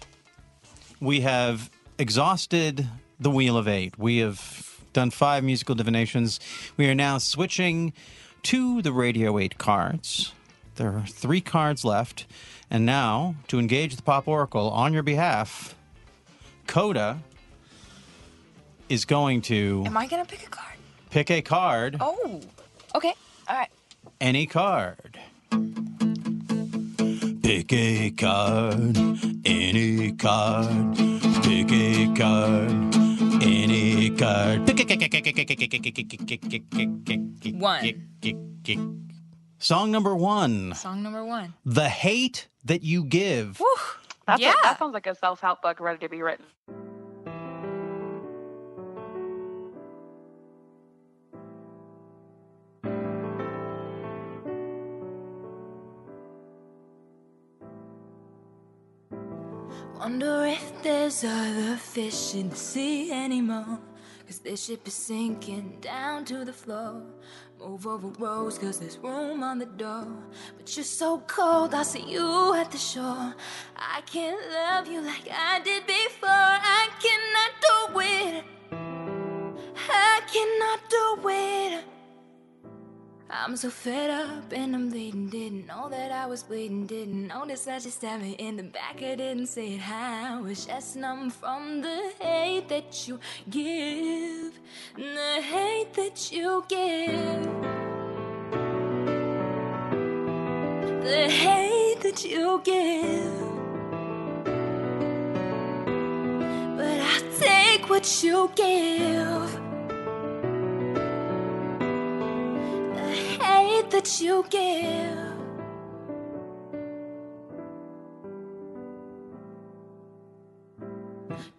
we 1.00 1.20
have 1.20 1.70
exhausted 1.98 2.86
the 3.18 3.30
Wheel 3.30 3.56
of 3.56 3.66
Eight. 3.66 3.98
We 3.98 4.18
have 4.18 4.67
done 4.92 5.10
five 5.10 5.44
musical 5.44 5.74
divinations. 5.74 6.40
We 6.76 6.88
are 6.88 6.94
now 6.94 7.18
switching 7.18 7.92
to 8.44 8.82
the 8.82 8.92
Radio 8.92 9.38
8 9.38 9.58
cards. 9.58 10.32
There 10.76 10.92
are 10.92 11.06
three 11.06 11.40
cards 11.40 11.84
left. 11.84 12.26
And 12.70 12.84
now, 12.84 13.34
to 13.48 13.58
engage 13.58 13.96
the 13.96 14.02
Pop 14.02 14.28
Oracle 14.28 14.68
on 14.70 14.92
your 14.92 15.02
behalf, 15.02 15.74
Coda 16.66 17.20
is 18.88 19.04
going 19.04 19.40
to 19.42 19.82
Am 19.86 19.96
I 19.96 20.06
gonna 20.06 20.24
pick 20.24 20.46
a 20.46 20.50
card? 20.50 20.74
pick 21.10 21.30
a 21.30 21.40
card, 21.42 21.96
Oh, 22.00 22.40
okay. 22.94 23.14
All 23.48 23.56
right. 23.56 23.70
any 24.20 24.46
card. 24.46 25.18
Pick 27.42 27.72
a 27.72 28.10
card, 28.10 28.96
any 29.46 30.12
card. 30.12 30.96
Pick 31.42 31.72
a 31.72 32.14
card, 32.14 32.92
any 33.48 34.10
card. 34.10 34.66
One. 37.54 39.08
Song 39.60 39.90
number 39.90 40.14
one 40.14 40.74
Song 40.74 41.02
number 41.02 41.24
one. 41.24 41.54
The 41.64 41.88
Hate 41.88 42.48
That 42.64 42.82
You 42.82 43.04
Give. 43.04 43.58
Woo. 43.58 43.66
That's 44.26 44.40
yeah. 44.40 44.52
a, 44.52 44.62
that 44.62 44.78
sounds 44.78 44.94
like 44.94 45.06
a 45.06 45.14
self-help 45.14 45.62
book 45.62 45.80
ready 45.80 45.98
to 46.00 46.08
be 46.08 46.22
written. 46.22 46.44
Wonder 60.08 60.46
if 60.46 60.82
there's 60.82 61.22
other 61.22 61.76
fish 61.76 62.34
in 62.34 62.48
the 62.48 62.56
sea 62.56 63.12
anymore. 63.12 63.78
Cause 64.26 64.38
this 64.38 64.64
ship 64.64 64.88
is 64.88 64.94
sinking 64.94 65.76
down 65.82 66.24
to 66.24 66.46
the 66.46 66.52
floor. 66.52 67.02
Move 67.60 67.86
over 67.86 68.08
rows 68.18 68.56
cause 68.56 68.78
there's 68.78 68.96
room 68.96 69.42
on 69.42 69.58
the 69.58 69.66
door. 69.66 70.08
But 70.56 70.74
you're 70.74 70.84
so 70.84 71.18
cold, 71.26 71.74
I'll 71.74 71.84
see 71.84 72.10
you 72.10 72.54
at 72.54 72.70
the 72.70 72.78
shore. 72.78 73.34
I 73.76 74.00
can't 74.06 74.40
love 74.50 74.88
you 74.88 75.02
like 75.02 75.28
I 75.30 75.60
did 75.60 75.86
before. 75.86 76.30
I 76.30 76.88
cannot 77.04 77.52
do 77.68 78.00
it. 78.00 78.44
I 79.90 80.20
cannot 80.32 80.80
do 80.88 81.28
it. 81.28 81.57
I'm 83.30 83.56
so 83.56 83.68
fed 83.68 84.08
up 84.08 84.52
and 84.52 84.74
I'm 84.74 84.88
bleeding. 84.88 85.28
Didn't 85.28 85.66
know 85.66 85.90
that 85.90 86.12
I 86.12 86.24
was 86.24 86.42
bleeding. 86.42 86.86
Didn't 86.86 87.26
notice 87.26 87.66
that 87.66 87.82
just 87.82 87.98
stabbed 87.98 88.22
me 88.22 88.32
in 88.32 88.56
the 88.56 88.62
back. 88.62 89.02
I 89.02 89.16
didn't 89.16 89.48
say 89.48 89.74
it. 89.74 89.86
I 89.86 90.40
was 90.40 90.64
just 90.64 90.96
numb 90.96 91.28
from 91.28 91.82
the 91.82 92.12
hate 92.20 92.68
that 92.70 93.06
you 93.06 93.20
give. 93.50 94.58
The 94.96 95.42
hate 95.42 95.92
that 95.92 96.32
you 96.32 96.64
give. 96.68 97.44
The 101.04 101.28
hate 101.28 102.00
that 102.00 102.24
you 102.24 102.62
give. 102.64 103.48
But 106.78 107.00
I'll 107.00 107.38
take 107.38 107.90
what 107.90 108.22
you 108.22 108.50
give. 108.56 109.67
That 113.98 114.20
you 114.20 114.44
give. 114.48 115.18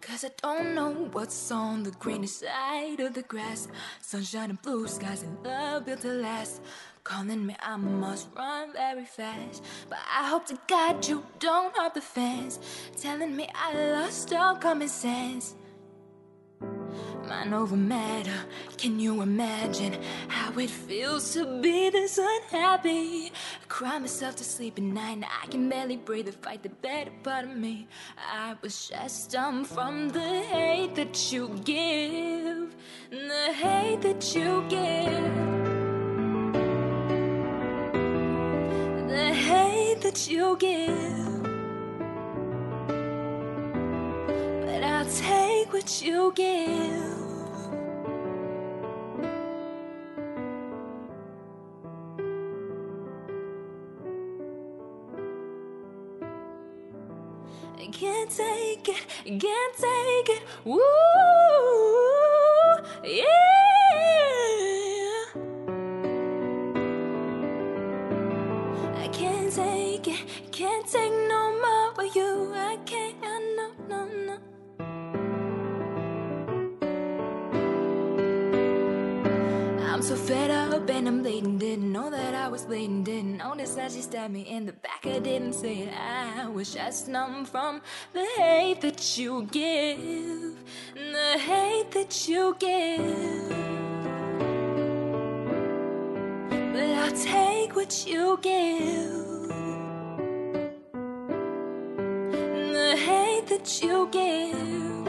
Cause 0.00 0.24
I 0.24 0.30
don't 0.40 0.74
know 0.74 0.90
what's 1.12 1.50
on 1.50 1.82
the 1.82 1.90
greener 1.90 2.26
side 2.26 3.00
of 3.00 3.12
the 3.12 3.22
grass. 3.22 3.68
Sunshine 4.00 4.50
and 4.50 4.62
blue 4.62 4.88
skies 4.88 5.22
and 5.22 5.36
love 5.44 5.84
built 5.84 6.00
to 6.00 6.08
last. 6.08 6.62
Calling 7.04 7.44
me, 7.44 7.56
I 7.60 7.76
must 7.76 8.28
run 8.34 8.72
very 8.72 9.04
fast. 9.04 9.62
But 9.90 9.98
I 9.98 10.28
hope 10.30 10.46
to 10.46 10.58
God 10.66 11.06
you 11.06 11.22
don't 11.38 11.76
hurt 11.76 11.92
the 11.92 12.00
fans. 12.00 12.58
Telling 12.96 13.36
me 13.36 13.48
I 13.54 13.74
lost 13.92 14.32
all 14.32 14.56
common 14.56 14.88
sense. 14.88 15.56
Mind 17.30 17.54
over 17.54 17.76
matter. 17.76 18.44
Can 18.76 18.98
you 18.98 19.22
imagine 19.22 19.96
how 20.26 20.50
it 20.58 20.68
feels 20.68 21.32
to 21.34 21.60
be 21.62 21.88
this 21.88 22.18
unhappy? 22.18 23.26
I 23.62 23.66
cry 23.68 24.00
myself 24.00 24.34
to 24.36 24.44
sleep 24.44 24.78
at 24.78 24.82
night. 24.82 25.12
and 25.12 25.24
I 25.24 25.46
can 25.46 25.68
barely 25.68 25.96
breathe 25.96 26.26
to 26.26 26.32
fight 26.32 26.64
the 26.64 26.70
better 26.70 27.12
part 27.22 27.44
of 27.44 27.56
me. 27.56 27.86
I 28.18 28.56
was 28.62 28.88
just 28.88 29.30
dumb 29.30 29.64
from 29.64 30.08
the 30.08 30.42
hate 30.42 30.96
that 30.96 31.32
you 31.32 31.56
give. 31.64 32.74
The 33.10 33.52
hate 33.52 34.02
that 34.02 34.34
you 34.34 34.64
give. 34.68 35.34
The 39.08 39.32
hate 39.32 40.00
that 40.02 40.28
you 40.28 40.56
give. 40.58 41.42
But 44.66 44.82
I'll 44.82 45.04
take 45.04 45.72
what 45.72 46.02
you 46.02 46.32
give. 46.34 47.19
Take 58.36 58.88
it, 58.88 59.06
can't 59.24 59.74
take 59.76 60.36
it. 60.36 60.42
Woo, 60.64 60.80
Notice 83.70 83.92
that 83.92 83.96
she 83.96 84.02
stabbed 84.02 84.34
me 84.34 84.40
in 84.42 84.66
the 84.66 84.72
back. 84.72 85.06
I 85.06 85.20
didn't 85.20 85.52
say 85.52 85.82
it. 85.82 85.94
I 85.94 86.48
was 86.48 86.74
just 86.74 87.06
numb 87.06 87.44
from 87.44 87.80
the 88.12 88.26
hate 88.36 88.80
that 88.80 89.16
you 89.16 89.44
give. 89.44 90.56
The 90.94 91.38
hate 91.38 91.92
that 91.92 92.28
you 92.28 92.56
give. 92.58 93.48
But 96.72 96.82
I'll 96.82 97.12
take 97.12 97.76
what 97.76 98.06
you 98.08 98.40
give. 98.42 99.48
The 102.72 102.96
hate 102.96 103.46
that 103.46 103.82
you 103.82 104.08
give. 104.10 105.06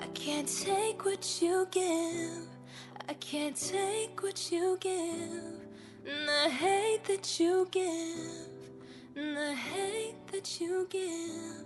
I 0.00 0.06
can't 0.14 0.46
take 0.46 1.04
what 1.04 1.42
you 1.42 1.66
give. 1.72 2.51
Can't 3.32 3.56
take 3.56 4.22
what 4.22 4.52
you 4.52 4.76
give. 4.78 5.64
The 6.04 6.50
hate 6.50 7.02
that 7.04 7.40
you 7.40 7.66
give. 7.70 8.50
The 9.14 9.54
hate 9.54 10.26
that 10.30 10.60
you 10.60 10.86
give. 10.90 11.64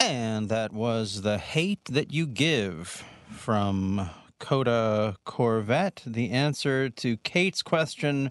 And 0.00 0.48
that 0.48 0.72
was 0.72 1.20
The 1.20 1.36
Hate 1.36 1.84
That 1.84 2.10
You 2.10 2.26
Give 2.26 3.04
from 3.30 4.08
Coda 4.38 5.16
Corvette. 5.26 6.02
The 6.06 6.30
answer 6.30 6.88
to 6.88 7.18
Kate's 7.18 7.60
question 7.60 8.30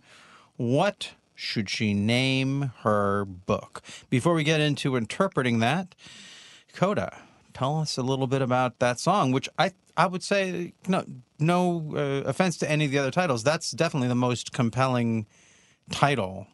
What 0.55 1.12
should 1.36 1.70
she 1.70 1.94
name 1.94 2.72
her 2.82 3.25
book? 3.25 3.82
Before 4.10 4.34
we 4.34 4.44
get 4.44 4.62
into 4.62 4.96
interpreting 4.96 5.60
that, 5.60 5.94
Coda, 6.74 7.18
tell 7.54 7.80
us 7.80 7.98
a 7.98 8.01
little 8.01 8.27
bit 8.27 8.42
about 8.42 8.80
that 8.80 9.00
song, 9.00 9.32
which 9.32 9.48
I, 9.60 9.72
I 9.96 10.08
would 10.08 10.24
say, 10.24 10.74
no, 10.88 11.06
no 11.39 11.94
uh, 11.96 12.27
offense 12.27 12.58
to 12.60 12.70
any 12.70 12.86
of 12.86 12.92
the 12.92 12.98
other 12.98 13.12
titles, 13.12 13.44
that's 13.44 13.72
definitely 13.72 14.08
the 14.08 14.15
most 14.15 14.54
compelling 14.54 15.25
title 15.92 16.48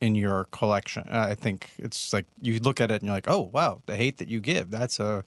in 0.00 0.14
your 0.14 0.44
collection. 0.50 1.06
I 1.10 1.34
think 1.34 1.70
it's 1.78 2.12
like 2.12 2.26
you 2.40 2.58
look 2.60 2.80
at 2.80 2.90
it 2.90 2.96
and 2.96 3.04
you're 3.04 3.14
like, 3.16 3.28
oh 3.28 3.50
wow, 3.52 3.82
the 3.86 3.96
hate 3.96 4.18
that 4.18 4.28
you 4.28 4.40
give. 4.40 4.70
That's 4.70 5.00
a 5.00 5.24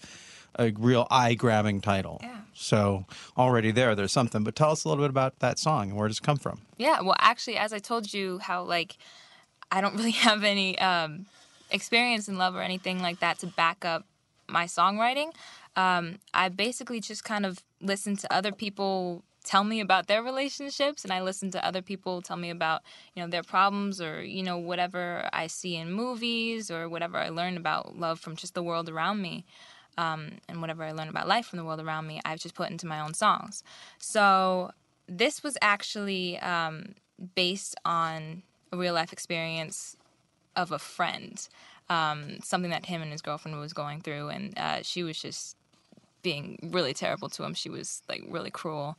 a 0.58 0.72
real 0.72 1.08
eye 1.10 1.34
grabbing 1.34 1.82
title. 1.82 2.20
Yeah. 2.22 2.38
So 2.54 3.06
already 3.38 3.72
there, 3.72 3.96
there's 3.96 4.12
something. 4.12 4.44
But 4.44 4.56
tell 4.56 4.72
us 4.72 4.84
a 4.84 4.90
little 4.90 5.04
bit 5.04 5.10
about 5.10 5.40
that 5.40 5.58
song 5.58 5.90
and 5.90 5.98
where 5.98 6.08
does 6.08 6.18
it 6.18 6.24
come 6.24 6.38
from? 6.38 6.62
Yeah, 6.78 7.02
well, 7.02 7.16
actually, 7.20 7.58
as 7.58 7.72
I 7.72 7.80
told 7.80 8.14
you, 8.14 8.40
how 8.40 8.64
like 8.64 8.98
I 9.72 9.82
don't 9.82 9.96
really 9.98 10.12
have 10.12 10.44
any 10.44 10.78
um, 10.80 11.26
experience 11.72 12.28
in 12.28 12.38
love 12.38 12.56
or 12.56 12.62
anything 12.62 13.02
like 13.02 13.20
that 13.20 13.40
to 13.40 13.48
back 13.48 13.86
up 13.86 14.06
my 14.48 14.66
songwriting. 14.66 15.34
Um, 15.76 16.20
I 16.34 16.50
basically 16.50 17.00
just 17.00 17.24
kind 17.24 17.46
of 17.46 17.64
listen 17.82 18.18
to 18.18 18.34
other 18.34 18.52
people 18.52 19.24
tell 19.44 19.64
me 19.64 19.80
about 19.80 20.08
their 20.08 20.22
relationships, 20.22 21.04
and 21.04 21.14
I 21.14 21.22
listen 21.22 21.52
to 21.52 21.66
other 21.66 21.82
people 21.82 22.22
tell 22.22 22.36
me 22.36 22.50
about 22.50 22.82
you 23.16 23.24
know 23.24 23.30
their 23.30 23.44
problems 23.44 24.02
or 24.02 24.22
you 24.22 24.44
know 24.44 24.58
whatever 24.58 25.30
I 25.32 25.48
see 25.48 25.76
in 25.76 25.94
movies 25.94 26.70
or 26.70 26.90
whatever 26.90 27.18
I 27.18 27.30
learn 27.30 27.56
about 27.56 27.98
love 27.98 28.20
from 28.20 28.36
just 28.36 28.54
the 28.54 28.64
world 28.64 28.90
around 28.90 29.22
me 29.22 29.46
um, 30.00 30.38
and 30.48 30.62
whatever 30.62 30.84
I 30.84 30.94
learn 30.94 31.10
about 31.10 31.28
life 31.28 31.48
from 31.48 31.58
the 31.58 31.66
world 31.66 31.82
around 31.82 32.08
me, 32.08 32.22
I've 32.24 32.40
just 32.40 32.56
put 32.56 32.70
into 32.70 32.88
my 32.88 33.02
own 33.02 33.14
songs. 33.14 33.64
So 33.98 34.72
this 35.08 35.44
was 35.44 35.58
actually 35.62 36.40
um, 36.40 36.96
based 37.36 37.76
on 37.84 38.44
a 38.72 38.78
real 38.78 38.94
life 38.94 39.12
experience 39.12 39.98
of 40.56 40.72
a 40.72 40.80
friend, 40.80 41.46
um, 41.90 42.40
something 42.42 42.72
that 42.72 42.86
him 42.86 43.02
and 43.02 43.12
his 43.12 43.22
girlfriend 43.22 43.60
was 43.60 43.74
going 43.74 44.00
through, 44.00 44.30
and 44.30 44.58
uh, 44.58 44.84
she 44.84 45.04
was 45.04 45.20
just 45.20 45.58
being 46.22 46.70
really 46.72 46.94
terrible 46.94 47.28
to 47.30 47.44
him. 47.44 47.54
She 47.54 47.70
was 47.70 48.02
like 48.08 48.24
really 48.30 48.52
cruel. 48.52 48.98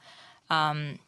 Um, 0.51 0.99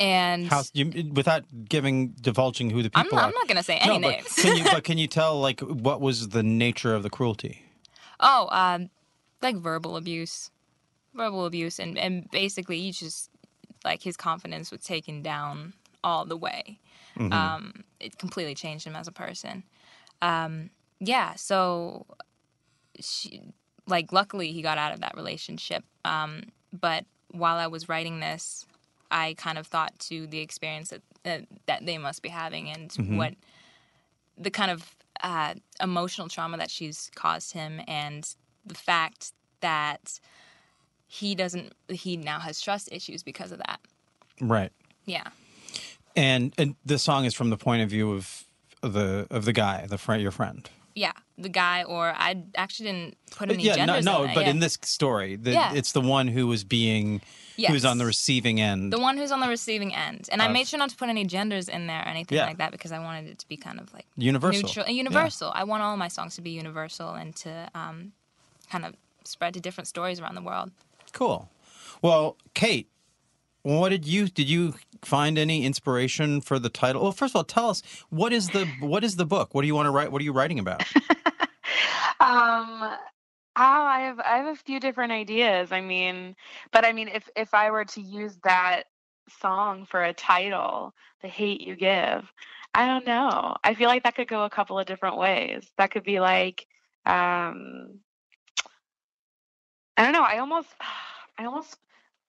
and 0.00 0.48
How 0.48 0.62
you, 0.72 1.12
without 1.12 1.44
giving 1.68 2.08
divulging 2.20 2.70
who 2.70 2.82
the 2.82 2.90
I'm 2.94 3.04
people 3.04 3.18
not, 3.18 3.24
are. 3.24 3.28
I'm 3.28 3.34
not 3.34 3.46
going 3.46 3.58
to 3.58 3.62
say 3.62 3.76
any 3.76 3.98
no, 3.98 4.08
names. 4.08 4.24
but 4.34 4.42
can 4.42 4.56
you 4.56 4.64
but 4.64 4.82
can 4.88 4.98
you 4.98 5.06
tell 5.06 5.40
like 5.40 5.60
what 5.60 6.00
was 6.00 6.30
the 6.30 6.42
nature 6.42 6.96
of 6.96 7.04
the 7.04 7.10
cruelty? 7.10 7.62
Oh, 8.18 8.48
um, 8.50 8.90
like 9.44 9.56
verbal 9.56 9.96
abuse, 9.96 10.50
verbal 11.14 11.46
abuse, 11.46 11.78
and 11.78 11.96
and 11.96 12.28
basically 12.30 12.80
he 12.80 12.90
just 12.90 13.30
like 13.84 14.02
his 14.02 14.16
confidence 14.16 14.70
was 14.70 14.82
taken 14.82 15.22
down 15.22 15.74
all 16.02 16.24
the 16.24 16.36
way. 16.36 16.80
Um, 17.32 17.84
it 18.00 18.18
completely 18.18 18.54
changed 18.54 18.86
him 18.86 18.96
as 18.96 19.06
a 19.06 19.12
person. 19.12 19.62
Um, 20.20 20.70
yeah, 20.98 21.34
so 21.36 22.06
she 22.98 23.40
like 23.86 24.12
luckily 24.12 24.52
he 24.52 24.62
got 24.62 24.78
out 24.78 24.92
of 24.92 25.00
that 25.00 25.14
relationship. 25.16 25.84
Um, 26.04 26.44
but 26.72 27.04
while 27.30 27.56
I 27.56 27.66
was 27.66 27.88
writing 27.88 28.20
this, 28.20 28.66
I 29.10 29.34
kind 29.36 29.58
of 29.58 29.66
thought 29.66 29.98
to 30.00 30.26
the 30.26 30.40
experience 30.40 30.90
that 30.90 31.02
that, 31.24 31.44
that 31.66 31.86
they 31.86 31.98
must 31.98 32.22
be 32.22 32.28
having 32.28 32.68
and 32.68 32.92
what 33.18 33.34
the 34.36 34.50
kind 34.50 34.70
of 34.70 34.94
uh, 35.22 35.54
emotional 35.80 36.28
trauma 36.28 36.56
that 36.56 36.70
she's 36.70 37.10
caused 37.14 37.52
him 37.52 37.80
and 37.86 38.34
the 38.66 38.74
fact 38.74 39.32
that 39.60 40.20
he 41.06 41.34
doesn't 41.34 41.72
he 41.88 42.16
now 42.16 42.38
has 42.40 42.60
trust 42.60 42.88
issues 42.92 43.22
because 43.22 43.52
of 43.52 43.58
that 43.58 43.80
Right. 44.40 44.72
yeah 45.06 45.28
And 46.16 46.52
and 46.58 46.76
the 46.84 46.98
song 46.98 47.24
is 47.24 47.34
from 47.34 47.50
the 47.50 47.56
point 47.56 47.82
of 47.82 47.90
view 47.90 48.12
of 48.12 48.44
the 48.82 49.26
of 49.30 49.44
the 49.46 49.52
guy, 49.52 49.86
the 49.88 49.98
friend, 49.98 50.20
your 50.22 50.30
friend. 50.32 50.68
Yeah, 50.94 51.12
the 51.36 51.48
guy, 51.48 51.82
or 51.82 52.12
I 52.16 52.44
actually 52.56 52.86
didn't 52.90 53.16
put 53.32 53.50
any 53.50 53.64
yeah, 53.64 53.72
no, 53.72 53.76
genders 53.86 54.04
no, 54.04 54.24
there. 54.26 54.34
but 54.34 54.44
yeah. 54.44 54.50
in 54.50 54.60
this 54.60 54.78
story, 54.82 55.34
the, 55.34 55.50
Yeah. 55.50 55.72
it's 55.74 55.90
the 55.90 56.00
one 56.00 56.28
who 56.28 56.46
was 56.46 56.62
being 56.62 57.20
who's 57.56 57.84
on 57.84 57.98
the 57.98 58.04
receiving 58.06 58.60
end. 58.60 58.92
the 58.92 59.00
one 59.00 59.16
who's 59.16 59.32
on 59.32 59.40
the 59.40 59.48
receiving 59.48 59.92
end, 59.94 60.28
and 60.30 60.40
I 60.40 60.46
made 60.48 60.68
sure 60.68 60.78
not 60.78 60.90
to 60.90 60.96
put 60.96 61.08
any 61.08 61.24
genders 61.24 61.68
in 61.68 61.88
there 61.88 62.00
or 62.00 62.06
anything 62.08 62.36
Yeah. 62.38 62.46
like 62.46 62.58
that 62.58 62.70
because 62.70 62.92
I 62.92 63.00
wanted 63.00 63.28
it 63.28 63.38
to 63.40 63.48
be 63.48 63.56
kind 63.56 63.80
of 63.80 63.92
like 63.92 64.06
Universal. 64.16 64.62
neutral, 64.62 64.86
universal. 64.88 65.50
I 65.54 65.64
want 65.64 65.82
all 65.82 65.96
my 65.96 66.08
songs 66.08 66.36
to 66.36 66.42
be 66.42 66.50
universal 66.50 67.14
and 67.14 67.34
to 67.36 67.68
um, 67.74 68.12
kind 68.66 68.84
of 68.84 68.94
spread 69.24 69.54
to 69.54 69.60
different 69.60 69.88
stories 69.88 70.20
around 70.20 70.34
the 70.34 70.42
world. 70.42 70.70
Cool. 71.12 71.48
Well, 72.02 72.36
Kate, 72.54 72.88
what 73.62 73.88
did 73.88 74.06
you 74.06 74.28
did 74.28 74.48
you 74.48 74.74
find 75.02 75.38
any 75.38 75.64
inspiration 75.64 76.40
for 76.40 76.58
the 76.58 76.68
title? 76.68 77.02
Well, 77.02 77.12
first 77.12 77.32
of 77.32 77.36
all, 77.36 77.44
tell 77.44 77.70
us 77.70 77.82
what 78.10 78.32
is 78.32 78.50
the 78.50 78.66
what 78.80 79.04
is 79.04 79.16
the 79.16 79.26
book? 79.26 79.54
What 79.54 79.62
do 79.62 79.66
you 79.66 79.74
want 79.74 79.86
to 79.86 79.90
write? 79.90 80.12
What 80.12 80.20
are 80.20 80.24
you 80.24 80.32
writing 80.32 80.58
about? 80.58 80.84
Um, 82.20 82.80
oh, 82.80 82.96
I 83.56 84.00
have 84.00 84.20
I 84.20 84.38
have 84.38 84.46
a 84.46 84.56
few 84.56 84.80
different 84.80 85.12
ideas. 85.12 85.72
I 85.72 85.80
mean, 85.80 86.36
but 86.72 86.84
I 86.84 86.92
mean, 86.92 87.08
if 87.08 87.28
if 87.36 87.52
I 87.52 87.70
were 87.70 87.84
to 87.84 88.00
use 88.00 88.38
that 88.44 88.84
song 89.40 89.84
for 89.84 90.02
a 90.02 90.14
title, 90.14 90.94
"The 91.22 91.28
Hate 91.28 91.60
You 91.60 91.76
Give," 91.76 92.32
I 92.74 92.86
don't 92.86 93.06
know. 93.06 93.56
I 93.62 93.74
feel 93.74 93.88
like 93.88 94.04
that 94.04 94.16
could 94.16 94.28
go 94.28 94.44
a 94.44 94.50
couple 94.50 94.78
of 94.78 94.86
different 94.86 95.18
ways. 95.18 95.70
That 95.76 95.90
could 95.90 96.04
be 96.04 96.20
like, 96.20 96.66
um, 97.04 98.00
I 99.96 100.02
don't 100.02 100.12
know. 100.12 100.22
I 100.22 100.38
almost, 100.38 100.68
I 101.38 101.44
almost. 101.44 101.76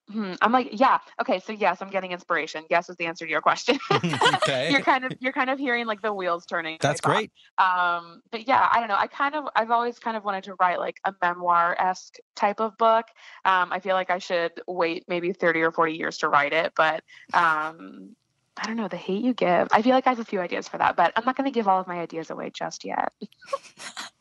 Hmm, 0.08 0.34
I'm 0.40 0.52
like, 0.52 0.70
yeah, 0.80 1.00
okay, 1.20 1.40
so 1.40 1.52
yes, 1.52 1.82
I'm 1.82 1.90
getting 1.90 2.12
inspiration. 2.12 2.64
Yes 2.70 2.92
is 2.92 2.96
the 2.98 3.08
answer 3.08 3.26
to 3.26 3.32
your 3.32 3.42
question. 3.42 3.80
okay. 3.92 4.70
you're 4.72 4.82
kind 4.82 5.04
of 5.04 5.14
you're 5.20 5.34
kind 5.34 5.50
of 5.50 5.58
hearing 5.58 5.88
like 5.88 6.04
the 6.04 6.14
wheels 6.14 6.46
turning. 6.46 6.78
That's 6.80 7.02
great. 7.02 7.32
um 7.58 8.22
but 8.32 8.48
yeah 8.48 8.68
i 8.72 8.80
don't 8.80 8.90
know 8.90 8.98
i 8.98 9.08
kind 9.08 9.34
of 9.34 9.46
i've 9.56 9.72
always 9.72 9.98
kind 9.98 10.18
of 10.18 10.26
wanted 10.26 10.44
to 10.44 10.56
write 10.60 10.78
like 10.78 11.00
a 11.06 11.14
memoir-esque 11.22 12.18
type 12.36 12.60
of 12.60 12.78
book 12.78 13.06
um 13.46 13.72
i 13.72 13.80
feel 13.80 13.96
like 13.96 14.10
i 14.10 14.18
should 14.18 14.52
wait 14.68 15.06
maybe 15.08 15.32
30 15.32 15.62
or 15.62 15.72
40 15.72 15.94
years 15.94 16.18
to 16.18 16.28
write 16.28 16.52
it 16.54 16.74
but 16.76 17.02
um 17.34 18.16
i 18.58 18.68
don't 18.68 18.76
know 18.76 18.90
the 18.90 18.98
hate 18.98 19.24
you 19.24 19.34
give 19.34 19.70
i 19.72 19.82
feel 19.82 19.94
like 19.94 20.06
i 20.06 20.10
have 20.10 20.20
a 20.20 20.26
few 20.26 20.42
ideas 20.42 20.68
for 20.68 20.78
that 20.78 20.98
but 20.98 21.14
i'm 21.16 21.24
not 21.26 21.38
going 21.38 21.46
to 21.46 21.52
give 21.52 21.68
all 21.68 21.80
of 21.80 21.88
my 21.88 22.00
ideas 22.00 22.30
away 22.30 22.52
just 22.54 22.84
yet 22.84 23.14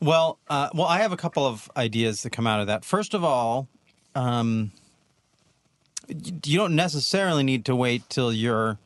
Well, 0.00 0.38
uh, 0.48 0.70
well, 0.74 0.86
I 0.86 0.98
have 1.00 1.12
a 1.12 1.16
couple 1.16 1.46
of 1.46 1.70
ideas 1.76 2.22
that 2.22 2.30
come 2.30 2.46
out 2.46 2.60
of 2.60 2.66
that. 2.68 2.84
First 2.84 3.12
of 3.12 3.22
all, 3.22 3.68
um, 4.14 4.72
you 6.08 6.58
don't 6.58 6.74
necessarily 6.74 7.42
need 7.42 7.64
to 7.66 7.76
wait 7.76 8.08
till 8.08 8.32
you're, 8.32 8.78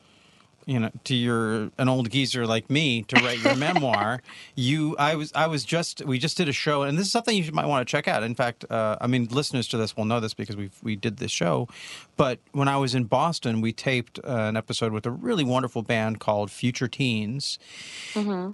you 0.65 0.79
know, 0.79 0.89
to 1.05 1.15
you're 1.15 1.69
an 1.77 1.89
old 1.89 2.09
geezer 2.09 2.45
like 2.47 2.69
me 2.69 3.03
to 3.03 3.15
write 3.23 3.43
your 3.43 3.55
memoir. 3.55 4.21
You, 4.57 4.95
I 4.97 5.15
was, 5.15 5.33
I 5.33 5.47
was 5.47 5.65
just, 5.65 6.05
we 6.05 6.17
just 6.17 6.37
did 6.37 6.47
a 6.47 6.53
show, 6.53 6.83
and 6.83 6.97
this 6.97 7.07
is 7.07 7.11
something 7.11 7.35
you 7.35 7.51
might 7.51 7.65
want 7.65 7.85
to 7.85 7.91
check 7.91 8.07
out. 8.07 8.23
In 8.23 8.35
fact, 8.35 8.63
uh, 8.69 8.95
I 9.01 9.07
mean, 9.07 9.27
listeners 9.29 9.67
to 9.69 9.77
this 9.77 9.97
will 9.97 10.05
know 10.05 10.19
this 10.21 10.33
because 10.33 10.55
we 10.55 10.69
we 10.81 10.95
did 10.95 11.17
this 11.17 11.31
show. 11.31 11.67
But 12.15 12.39
when 12.53 12.67
I 12.69 12.77
was 12.77 12.95
in 12.95 13.03
Boston, 13.03 13.59
we 13.59 13.73
taped 13.73 14.17
uh, 14.19 14.31
an 14.31 14.55
episode 14.55 14.93
with 14.93 15.05
a 15.05 15.11
really 15.11 15.43
wonderful 15.43 15.81
band 15.81 16.19
called 16.19 16.51
Future 16.51 16.87
Teens 16.87 17.59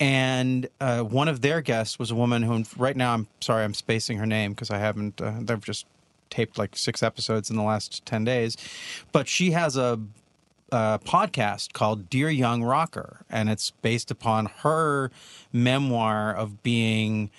and 0.01 0.67
uh, 0.79 1.01
one 1.01 1.27
of 1.27 1.41
their 1.41 1.61
guests 1.61 1.99
was 1.99 2.09
a 2.11 2.15
woman 2.15 2.41
who 2.43 2.63
right 2.77 2.97
now 2.97 3.13
i'm 3.13 3.27
sorry 3.39 3.63
i'm 3.63 3.73
spacing 3.73 4.17
her 4.17 4.25
name 4.25 4.51
because 4.51 4.69
i 4.71 4.77
haven't 4.77 5.21
uh, 5.21 5.33
they've 5.39 5.63
just 5.63 5.85
taped 6.29 6.57
like 6.57 6.75
six 6.75 7.03
episodes 7.03 7.49
in 7.49 7.55
the 7.55 7.63
last 7.63 8.05
10 8.05 8.23
days 8.23 8.57
but 9.11 9.27
she 9.27 9.51
has 9.51 9.77
a, 9.77 9.99
a 10.71 10.99
podcast 11.03 11.73
called 11.73 12.09
dear 12.09 12.29
young 12.29 12.63
rocker 12.63 13.25
and 13.29 13.49
it's 13.49 13.71
based 13.81 14.09
upon 14.09 14.45
her 14.59 15.11
memoir 15.51 16.33
of 16.33 16.63
being 16.63 17.29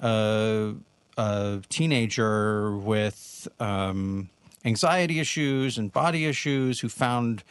a, 0.00 0.74
a 1.16 1.60
teenager 1.68 2.76
with 2.76 3.46
um, 3.60 4.28
anxiety 4.64 5.20
issues 5.20 5.78
and 5.78 5.92
body 5.92 6.26
issues 6.26 6.80
who 6.80 6.88
found 6.88 7.44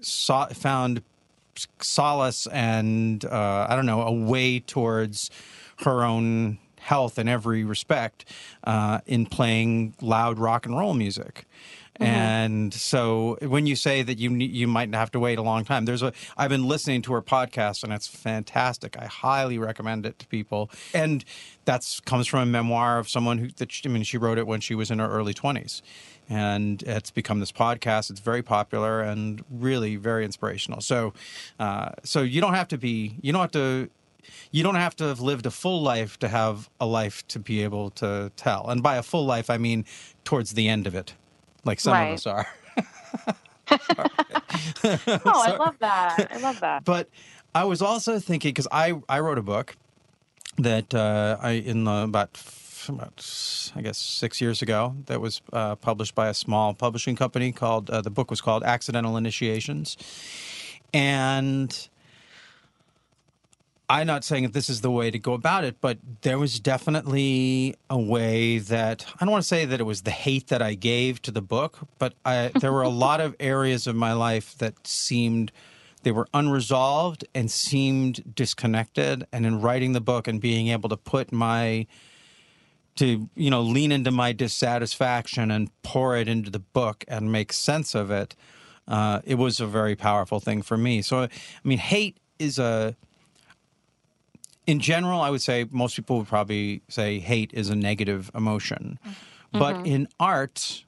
saw, 0.00 0.46
found 0.46 1.02
solace 1.80 2.46
and 2.48 3.24
uh, 3.24 3.66
I 3.68 3.76
don't 3.76 3.86
know 3.86 4.02
a 4.02 4.12
way 4.12 4.60
towards 4.60 5.30
her 5.78 6.04
own 6.04 6.58
health 6.78 7.18
in 7.18 7.28
every 7.28 7.64
respect 7.64 8.26
uh, 8.64 9.00
in 9.06 9.26
playing 9.26 9.94
loud 10.00 10.38
rock 10.38 10.66
and 10.66 10.76
roll 10.76 10.94
music. 10.94 11.46
And 12.00 12.74
so 12.74 13.38
when 13.40 13.66
you 13.66 13.76
say 13.76 14.02
that 14.02 14.18
you 14.18 14.30
you 14.30 14.66
might 14.66 14.92
have 14.94 15.10
to 15.12 15.20
wait 15.20 15.38
a 15.38 15.42
long 15.42 15.64
time, 15.64 15.84
there's 15.84 16.02
a 16.02 16.12
I've 16.36 16.50
been 16.50 16.66
listening 16.66 17.02
to 17.02 17.12
her 17.12 17.22
podcast 17.22 17.84
and 17.84 17.92
it's 17.92 18.08
fantastic. 18.08 18.96
I 18.98 19.06
highly 19.06 19.58
recommend 19.58 20.04
it 20.04 20.18
to 20.18 20.26
people. 20.26 20.70
And 20.92 21.24
that's 21.64 22.00
comes 22.00 22.26
from 22.26 22.40
a 22.40 22.46
memoir 22.46 22.98
of 22.98 23.08
someone 23.08 23.38
who 23.38 23.48
that 23.56 23.70
she, 23.70 23.88
I 23.88 23.92
mean 23.92 24.02
she 24.02 24.18
wrote 24.18 24.38
it 24.38 24.46
when 24.46 24.60
she 24.60 24.74
was 24.74 24.90
in 24.90 24.98
her 24.98 25.08
early 25.08 25.34
20s. 25.34 25.82
And 26.28 26.82
it's 26.84 27.10
become 27.10 27.40
this 27.40 27.52
podcast. 27.52 28.10
It's 28.10 28.20
very 28.20 28.42
popular 28.42 29.02
and 29.02 29.44
really 29.50 29.96
very 29.96 30.24
inspirational. 30.24 30.80
So, 30.80 31.12
uh, 31.60 31.90
so 32.02 32.22
you 32.22 32.40
don't 32.40 32.54
have 32.54 32.68
to 32.68 32.78
be, 32.78 33.16
you 33.20 33.30
don't 33.30 33.42
have 33.42 33.50
to 33.52 33.90
you 34.50 34.62
don't 34.62 34.74
have 34.76 34.96
to 34.96 35.04
have 35.04 35.20
lived 35.20 35.44
a 35.44 35.50
full 35.50 35.82
life 35.82 36.18
to 36.18 36.28
have 36.28 36.70
a 36.80 36.86
life 36.86 37.26
to 37.28 37.38
be 37.38 37.62
able 37.62 37.90
to 37.90 38.32
tell. 38.36 38.68
And 38.68 38.82
by 38.82 38.96
a 38.96 39.02
full 39.02 39.26
life, 39.26 39.50
I 39.50 39.58
mean 39.58 39.84
towards 40.24 40.54
the 40.54 40.68
end 40.68 40.86
of 40.86 40.94
it, 40.94 41.14
like 41.64 41.80
some 41.80 41.92
Right. 41.92 42.08
of 42.08 42.14
us 42.14 42.26
are. 42.26 42.46
oh 43.70 45.42
i 45.42 45.56
love 45.58 45.78
that 45.80 46.28
i 46.30 46.36
love 46.38 46.60
that 46.60 46.84
But 46.84 47.08
I 47.54 47.64
was 47.64 47.80
also 47.82 48.18
thinking 48.18 48.48
because 48.50 48.66
I 48.72 48.94
I 49.08 49.20
wrote 49.20 49.38
a 49.38 49.42
book 49.42 49.76
that 50.58 50.92
uh, 50.92 51.36
I 51.40 51.52
in 51.52 51.84
the, 51.84 52.02
about 52.02 52.30
about 52.88 53.24
I 53.76 53.80
guess 53.80 53.96
six 53.96 54.40
years 54.40 54.60
ago 54.60 54.94
that 55.06 55.20
was 55.20 55.40
uh, 55.52 55.76
published 55.76 56.14
by 56.16 56.28
a 56.28 56.34
small 56.34 56.74
publishing 56.74 57.14
company 57.16 57.52
called 57.52 57.90
uh, 57.90 58.00
the 58.02 58.10
book 58.10 58.28
was 58.30 58.40
called 58.40 58.64
Accidental 58.64 59.16
Initiations, 59.16 59.96
and 60.92 61.88
I'm 63.88 64.06
not 64.06 64.24
saying 64.24 64.44
that 64.44 64.52
this 64.54 64.70
is 64.70 64.80
the 64.80 64.90
way 64.90 65.10
to 65.10 65.18
go 65.18 65.34
about 65.34 65.64
it, 65.64 65.76
but 65.80 65.98
there 66.22 66.38
was 66.38 66.58
definitely 66.58 67.74
a 67.90 67.98
way 67.98 68.58
that 68.58 69.04
I 69.20 69.24
don't 69.24 69.32
want 69.32 69.42
to 69.42 69.48
say 69.48 69.66
that 69.66 69.78
it 69.78 69.84
was 69.84 70.02
the 70.02 70.10
hate 70.10 70.46
that 70.48 70.62
I 70.62 70.74
gave 70.74 71.20
to 71.22 71.30
the 71.30 71.42
book, 71.42 71.78
but 71.98 72.14
I, 72.24 72.50
there 72.60 72.72
were 72.72 72.82
a 72.82 72.88
lot 72.88 73.20
of 73.20 73.36
areas 73.38 73.86
of 73.86 73.94
my 73.94 74.14
life 74.14 74.56
that 74.58 74.86
seemed 74.86 75.52
they 76.02 76.12
were 76.12 76.28
unresolved 76.32 77.24
and 77.34 77.50
seemed 77.50 78.34
disconnected. 78.34 79.26
And 79.32 79.44
in 79.44 79.60
writing 79.60 79.92
the 79.92 80.00
book 80.00 80.28
and 80.28 80.40
being 80.40 80.68
able 80.68 80.88
to 80.88 80.96
put 80.96 81.32
my 81.32 81.86
to 82.96 83.28
you 83.34 83.50
know 83.50 83.60
lean 83.60 83.90
into 83.90 84.12
my 84.12 84.32
dissatisfaction 84.32 85.50
and 85.50 85.68
pour 85.82 86.16
it 86.16 86.28
into 86.28 86.48
the 86.48 86.60
book 86.60 87.04
and 87.08 87.32
make 87.32 87.52
sense 87.52 87.94
of 87.94 88.10
it, 88.10 88.36
uh, 88.86 89.20
it 89.24 89.34
was 89.34 89.60
a 89.60 89.66
very 89.66 89.96
powerful 89.96 90.40
thing 90.40 90.62
for 90.62 90.76
me. 90.76 91.02
So 91.02 91.22
I 91.22 91.28
mean, 91.64 91.78
hate 91.78 92.18
is 92.38 92.58
a 92.58 92.96
in 94.66 94.80
general, 94.80 95.20
I 95.20 95.30
would 95.30 95.42
say 95.42 95.66
most 95.70 95.96
people 95.96 96.18
would 96.18 96.28
probably 96.28 96.82
say 96.88 97.18
hate 97.18 97.52
is 97.52 97.70
a 97.70 97.76
negative 97.76 98.30
emotion. 98.34 98.98
But 99.52 99.76
mm-hmm. 99.76 99.86
in 99.86 100.08
art, 100.18 100.84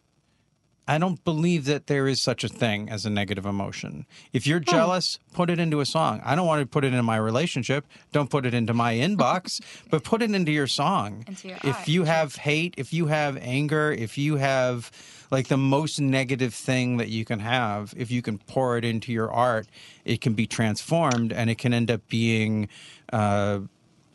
I 0.88 0.98
don't 0.98 1.22
believe 1.24 1.64
that 1.64 1.88
there 1.88 2.06
is 2.06 2.22
such 2.22 2.44
a 2.44 2.48
thing 2.48 2.88
as 2.88 3.04
a 3.04 3.10
negative 3.10 3.44
emotion. 3.44 4.06
If 4.32 4.46
you're 4.46 4.60
jealous, 4.60 5.18
put 5.32 5.50
it 5.50 5.58
into 5.58 5.80
a 5.80 5.86
song. 5.86 6.20
I 6.24 6.36
don't 6.36 6.46
want 6.46 6.60
to 6.60 6.66
put 6.66 6.84
it 6.84 6.94
in 6.94 7.04
my 7.04 7.16
relationship. 7.16 7.86
Don't 8.12 8.30
put 8.30 8.46
it 8.46 8.54
into 8.54 8.72
my 8.72 8.94
inbox, 9.06 9.60
but 9.90 10.04
put 10.04 10.22
it 10.22 10.30
into 10.30 10.52
your 10.52 10.68
song. 10.68 11.24
Into 11.26 11.48
your 11.48 11.58
if 11.64 11.88
you 11.88 12.04
have 12.04 12.36
hate, 12.36 12.74
if 12.76 12.92
you 12.92 13.06
have 13.06 13.36
anger, 13.38 13.90
if 13.90 14.16
you 14.16 14.36
have 14.36 14.92
like 15.30 15.48
the 15.48 15.56
most 15.56 16.00
negative 16.00 16.54
thing 16.54 16.98
that 16.98 17.08
you 17.08 17.24
can 17.24 17.40
have, 17.40 17.92
if 17.96 18.10
you 18.12 18.22
can 18.22 18.38
pour 18.38 18.78
it 18.78 18.84
into 18.84 19.12
your 19.12 19.30
art, 19.32 19.66
it 20.04 20.20
can 20.20 20.34
be 20.34 20.46
transformed 20.46 21.32
and 21.32 21.50
it 21.50 21.58
can 21.58 21.74
end 21.74 21.90
up 21.90 22.06
being 22.08 22.68
uh, 23.12 23.58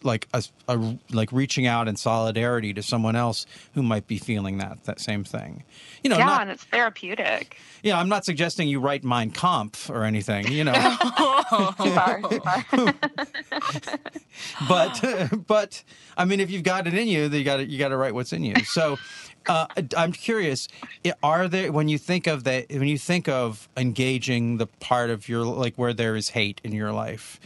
like 0.04 0.28
a, 0.34 0.44
a 0.68 0.98
like 1.12 1.32
reaching 1.32 1.66
out 1.68 1.88
in 1.88 1.96
solidarity 1.96 2.74
to 2.74 2.84
someone 2.84 3.16
else 3.16 3.46
who 3.74 3.84
might 3.84 4.08
be 4.08 4.18
feeling 4.18 4.58
that 4.58 4.84
that 4.86 5.00
same 5.00 5.24
thing. 5.24 5.64
You 6.04 6.10
know, 6.10 6.18
yeah 6.18 6.26
not, 6.26 6.42
and 6.42 6.52
it's 6.52 6.64
therapeutic 6.66 7.58
yeah, 7.84 8.00
I'm 8.00 8.10
not 8.10 8.26
suggesting 8.26 8.68
you 8.68 8.80
write 8.80 9.04
Mein 9.04 9.32
Kampf 9.32 9.90
or 9.90 10.04
anything, 10.04 10.48
you 10.52 10.64
know, 10.64 10.74
oh, 10.76 11.74
sorry. 11.80 12.22
but 14.68 15.04
but 15.48 15.84
I 16.16 16.26
mean, 16.26 16.40
if 16.40 16.52
you've 16.52 16.64
got 16.64 16.88
it 16.88 16.94
in 16.94 17.08
you, 17.08 17.28
then 17.28 17.40
you 17.40 17.46
got 17.46 17.68
you 17.68 17.80
got 17.80 17.90
to 17.90 17.98
write 17.98 18.14
what's 18.14 18.34
in 18.34 18.44
you. 18.44 18.56
So. 18.64 18.98
Uh, 19.48 19.66
I'm 19.98 20.12
curious. 20.12 20.68
Are 21.24 21.48
there 21.48 21.72
when 21.72 21.88
you 21.88 21.98
think 21.98 22.28
of 22.28 22.44
that 22.44 22.70
when 22.70 22.88
you 22.88 22.98
think 22.98 23.28
of 23.28 23.68
engaging 23.76 24.58
the 24.58 24.68
part 24.68 25.10
of 25.10 25.28
your 25.28 25.44
like 25.44 25.76
where 25.76 25.94
there 25.94 26.16
is 26.16 26.30
hate 26.30 26.62
in 26.64 26.72
your 26.74 26.92
life, 26.92 27.40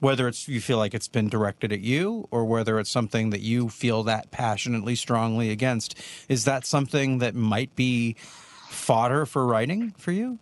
whether 0.00 0.28
it's 0.28 0.48
you 0.48 0.60
feel 0.60 0.78
like 0.78 0.94
it's 0.94 1.08
been 1.08 1.28
directed 1.28 1.72
at 1.72 1.80
you 1.80 2.26
or 2.30 2.44
whether 2.44 2.78
it's 2.78 2.90
something 2.90 3.30
that 3.30 3.40
you 3.40 3.68
feel 3.68 4.02
that 4.04 4.30
passionately 4.30 4.94
strongly 4.94 5.50
against, 5.50 5.94
is 6.28 6.44
that 6.44 6.64
something 6.64 7.18
that 7.18 7.34
might 7.34 7.74
be 7.76 8.16
fodder 8.70 9.26
for 9.26 9.46
writing 9.46 9.92
for 9.98 10.12
you? 10.12 10.38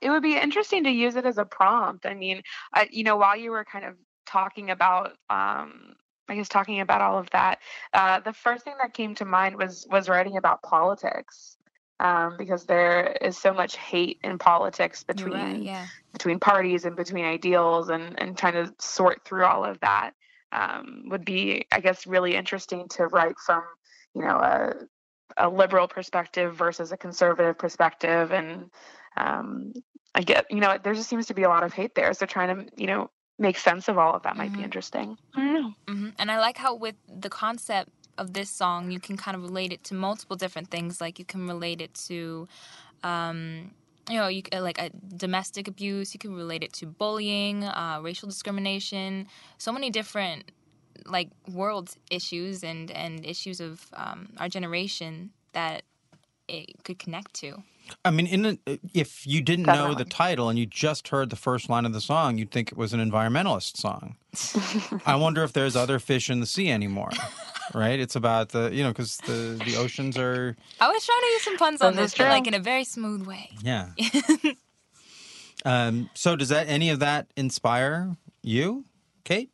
it 0.00 0.10
would 0.10 0.22
be 0.22 0.36
interesting 0.36 0.84
to 0.84 0.90
use 0.90 1.16
it 1.16 1.24
as 1.24 1.38
a 1.38 1.44
prompt. 1.44 2.06
I 2.06 2.14
mean, 2.14 2.42
I, 2.74 2.88
you 2.90 3.04
know, 3.04 3.16
while 3.16 3.36
you 3.36 3.50
were 3.50 3.64
kind 3.64 3.84
of 3.84 3.94
talking 4.26 4.70
about, 4.70 5.12
um, 5.28 5.94
I 6.30 6.36
guess 6.36 6.48
talking 6.48 6.80
about 6.80 7.00
all 7.00 7.18
of 7.18 7.28
that, 7.30 7.58
uh, 7.92 8.20
the 8.20 8.32
first 8.32 8.64
thing 8.64 8.74
that 8.80 8.94
came 8.94 9.14
to 9.16 9.24
mind 9.24 9.56
was 9.56 9.86
was 9.90 10.08
writing 10.08 10.36
about 10.36 10.62
politics, 10.62 11.56
um, 11.98 12.36
because 12.38 12.64
there 12.64 13.16
is 13.20 13.36
so 13.36 13.52
much 13.52 13.76
hate 13.76 14.18
in 14.22 14.38
politics 14.38 15.02
between 15.02 15.32
right, 15.32 15.62
yeah. 15.62 15.86
between 16.12 16.38
parties 16.38 16.84
and 16.84 16.94
between 16.94 17.24
ideals, 17.24 17.88
and 17.88 18.20
and 18.20 18.38
trying 18.38 18.54
to 18.54 18.72
sort 18.78 19.24
through 19.24 19.44
all 19.44 19.64
of 19.64 19.80
that 19.80 20.12
um, 20.52 21.04
would 21.06 21.24
be, 21.24 21.66
I 21.72 21.80
guess, 21.80 22.06
really 22.06 22.36
interesting 22.36 22.86
to 22.90 23.06
write 23.06 23.38
from, 23.44 23.62
you 24.14 24.22
know, 24.22 24.36
a 24.36 24.74
a 25.36 25.48
liberal 25.48 25.88
perspective 25.88 26.56
versus 26.56 26.92
a 26.92 26.96
conservative 26.96 27.56
perspective 27.56 28.32
and 28.32 28.70
um, 29.16 29.72
i 30.14 30.22
get 30.22 30.44
you 30.50 30.58
know 30.58 30.76
there 30.82 30.92
just 30.92 31.08
seems 31.08 31.26
to 31.26 31.34
be 31.34 31.44
a 31.44 31.48
lot 31.48 31.62
of 31.62 31.72
hate 31.72 31.94
there 31.94 32.12
so 32.14 32.26
trying 32.26 32.66
to 32.66 32.72
you 32.76 32.88
know 32.88 33.08
make 33.40 33.58
sense 33.58 33.88
of 33.88 33.98
all 33.98 34.14
of 34.14 34.22
that 34.22 34.36
might 34.36 34.52
be 34.52 34.60
Mhm. 34.60 34.64
interesting 34.68 35.18
i 35.34 35.40
don't 35.40 35.54
know 35.62 35.74
hmm 35.88 36.08
And 36.20 36.30
I 36.30 36.38
like 36.38 36.58
how 36.58 36.74
with 36.74 36.96
the 37.08 37.30
concept 37.30 37.90
of 38.18 38.34
this 38.34 38.50
song, 38.50 38.90
you 38.90 39.00
can 39.00 39.16
kind 39.16 39.36
of 39.36 39.42
relate 39.42 39.72
it 39.72 39.82
to 39.84 39.94
multiple 39.94 40.36
different 40.36 40.70
things. 40.70 41.00
Like 41.00 41.18
you 41.18 41.24
can 41.24 41.48
relate 41.48 41.80
it 41.80 41.92
to, 42.08 42.46
um, 43.02 43.72
you 44.08 44.16
know, 44.18 44.28
you 44.28 44.42
like 44.52 44.78
uh, 44.80 44.90
domestic 45.16 45.66
abuse. 45.68 46.12
You 46.14 46.20
can 46.20 46.34
relate 46.34 46.62
it 46.62 46.72
to 46.74 46.86
bullying, 46.86 47.64
uh, 47.64 48.00
racial 48.02 48.28
discrimination. 48.28 49.26
So 49.58 49.72
many 49.72 49.90
different 49.90 50.52
like 51.06 51.30
world 51.48 51.96
issues 52.10 52.62
and 52.62 52.90
and 52.90 53.24
issues 53.24 53.60
of 53.60 53.86
um, 53.94 54.20
our 54.38 54.48
generation 54.48 55.30
that 55.52 55.82
it 56.48 56.84
could 56.84 56.98
connect 56.98 57.34
to. 57.42 57.62
I 58.04 58.10
mean, 58.10 58.26
in 58.26 58.58
a, 58.66 58.78
if 58.94 59.26
you 59.26 59.40
didn't 59.40 59.66
know 59.66 59.94
the 59.94 60.04
title 60.04 60.48
and 60.48 60.58
you 60.58 60.66
just 60.66 61.08
heard 61.08 61.30
the 61.30 61.36
first 61.36 61.68
line 61.68 61.86
of 61.86 61.92
the 61.92 62.00
song, 62.00 62.38
you'd 62.38 62.50
think 62.50 62.72
it 62.72 62.78
was 62.78 62.92
an 62.92 63.00
environmentalist 63.00 63.76
song. 63.76 64.16
I 65.06 65.16
wonder 65.16 65.42
if 65.42 65.52
there's 65.52 65.76
other 65.76 65.98
fish 65.98 66.30
in 66.30 66.40
the 66.40 66.46
sea 66.46 66.70
anymore. 66.70 67.10
Right? 67.74 68.00
It's 68.00 68.16
about 68.16 68.50
the 68.50 68.70
you 68.72 68.82
know 68.82 68.90
because 68.90 69.16
the 69.18 69.60
the 69.64 69.76
oceans 69.76 70.16
are 70.18 70.56
I 70.80 70.90
was 70.90 71.04
trying 71.06 71.20
to 71.20 71.26
use 71.26 71.42
some 71.42 71.56
puns 71.56 71.82
on 71.82 71.96
This 71.96 72.14
but 72.16 72.28
like 72.28 72.46
in 72.46 72.54
a 72.54 72.58
very 72.58 72.84
smooth 72.84 73.26
way. 73.26 73.50
yeah. 73.62 73.90
um, 75.64 76.10
so 76.14 76.36
does 76.36 76.48
that 76.48 76.68
any 76.68 76.90
of 76.90 76.98
that 77.00 77.28
inspire 77.36 78.16
you, 78.42 78.84
Kate? 79.24 79.50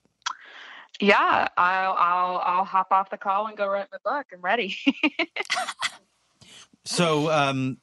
yeah 0.99 1.47
i'll 1.59 1.93
i'll 1.93 2.39
i'll 2.39 2.65
hop 2.65 2.87
off 2.91 3.11
the 3.11 3.19
call 3.19 3.49
and 3.49 3.57
go 3.59 3.69
write 3.69 3.87
my 3.93 3.99
book 4.03 4.25
i'm 4.33 4.41
ready 4.41 4.75
So, 6.87 7.31
um, 7.31 7.79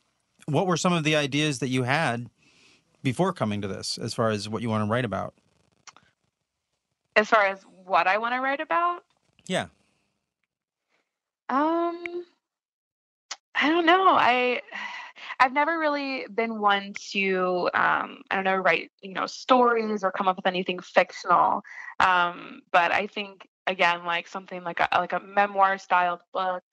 what 0.46 0.68
were 0.68 0.78
some 0.78 0.94
of 0.94 1.04
the 1.04 1.16
ideas 1.16 1.60
that 1.60 1.70
you 1.70 1.84
had 1.84 2.30
before 3.02 3.34
coming 3.34 3.62
to 3.62 3.68
this, 3.68 3.98
as 3.98 4.14
far 4.14 4.30
as 4.30 4.48
what 4.48 4.62
you 4.62 4.70
want 4.70 4.86
to 4.86 4.92
write 4.92 5.06
about? 5.06 5.34
as 7.16 7.30
far 7.30 7.46
as 7.46 7.60
what 7.86 8.08
i 8.08 8.18
want 8.18 8.34
to 8.34 8.42
write 8.42 8.60
about 8.60 9.04
Yeah. 9.48 9.68
Um, 11.50 12.26
I 13.56 13.70
don't 13.70 13.86
know. 13.86 14.16
I 14.16 14.62
I've 15.40 15.54
never 15.54 15.78
really 15.78 16.26
been 16.34 16.60
one 16.60 16.94
to 17.12 17.70
um, 17.74 18.24
I 18.32 18.36
don't 18.36 18.44
know 18.46 18.56
write 18.56 18.92
you 19.02 19.14
know 19.14 19.26
stories 19.26 20.04
or 20.04 20.12
come 20.12 20.28
up 20.28 20.38
with 20.38 20.48
anything 20.48 20.80
fictional. 20.80 21.62
Um, 22.00 22.62
but 22.72 22.92
I 22.92 23.08
think 23.08 23.48
again 23.68 24.06
like 24.06 24.28
something 24.28 24.64
like 24.64 24.80
a 24.80 24.88
like 24.94 25.14
a 25.14 25.20
memoir 25.20 25.78
styled 25.78 26.22
book. 26.34 26.64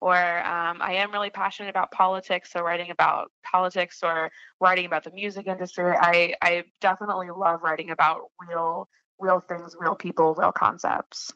Or 0.00 0.16
um, 0.16 0.80
I 0.80 0.94
am 0.94 1.12
really 1.12 1.30
passionate 1.30 1.68
about 1.68 1.90
politics, 1.90 2.50
so 2.52 2.62
writing 2.62 2.90
about 2.90 3.30
politics 3.44 4.00
or 4.02 4.30
writing 4.60 4.86
about 4.86 5.04
the 5.04 5.10
music 5.10 5.46
industry. 5.46 5.94
I 5.94 6.34
I 6.40 6.64
definitely 6.80 7.28
love 7.30 7.62
writing 7.62 7.90
about 7.90 8.22
real 8.48 8.88
real 9.18 9.40
things, 9.40 9.76
real 9.78 9.94
people, 9.94 10.34
real 10.34 10.52
concepts. 10.52 11.32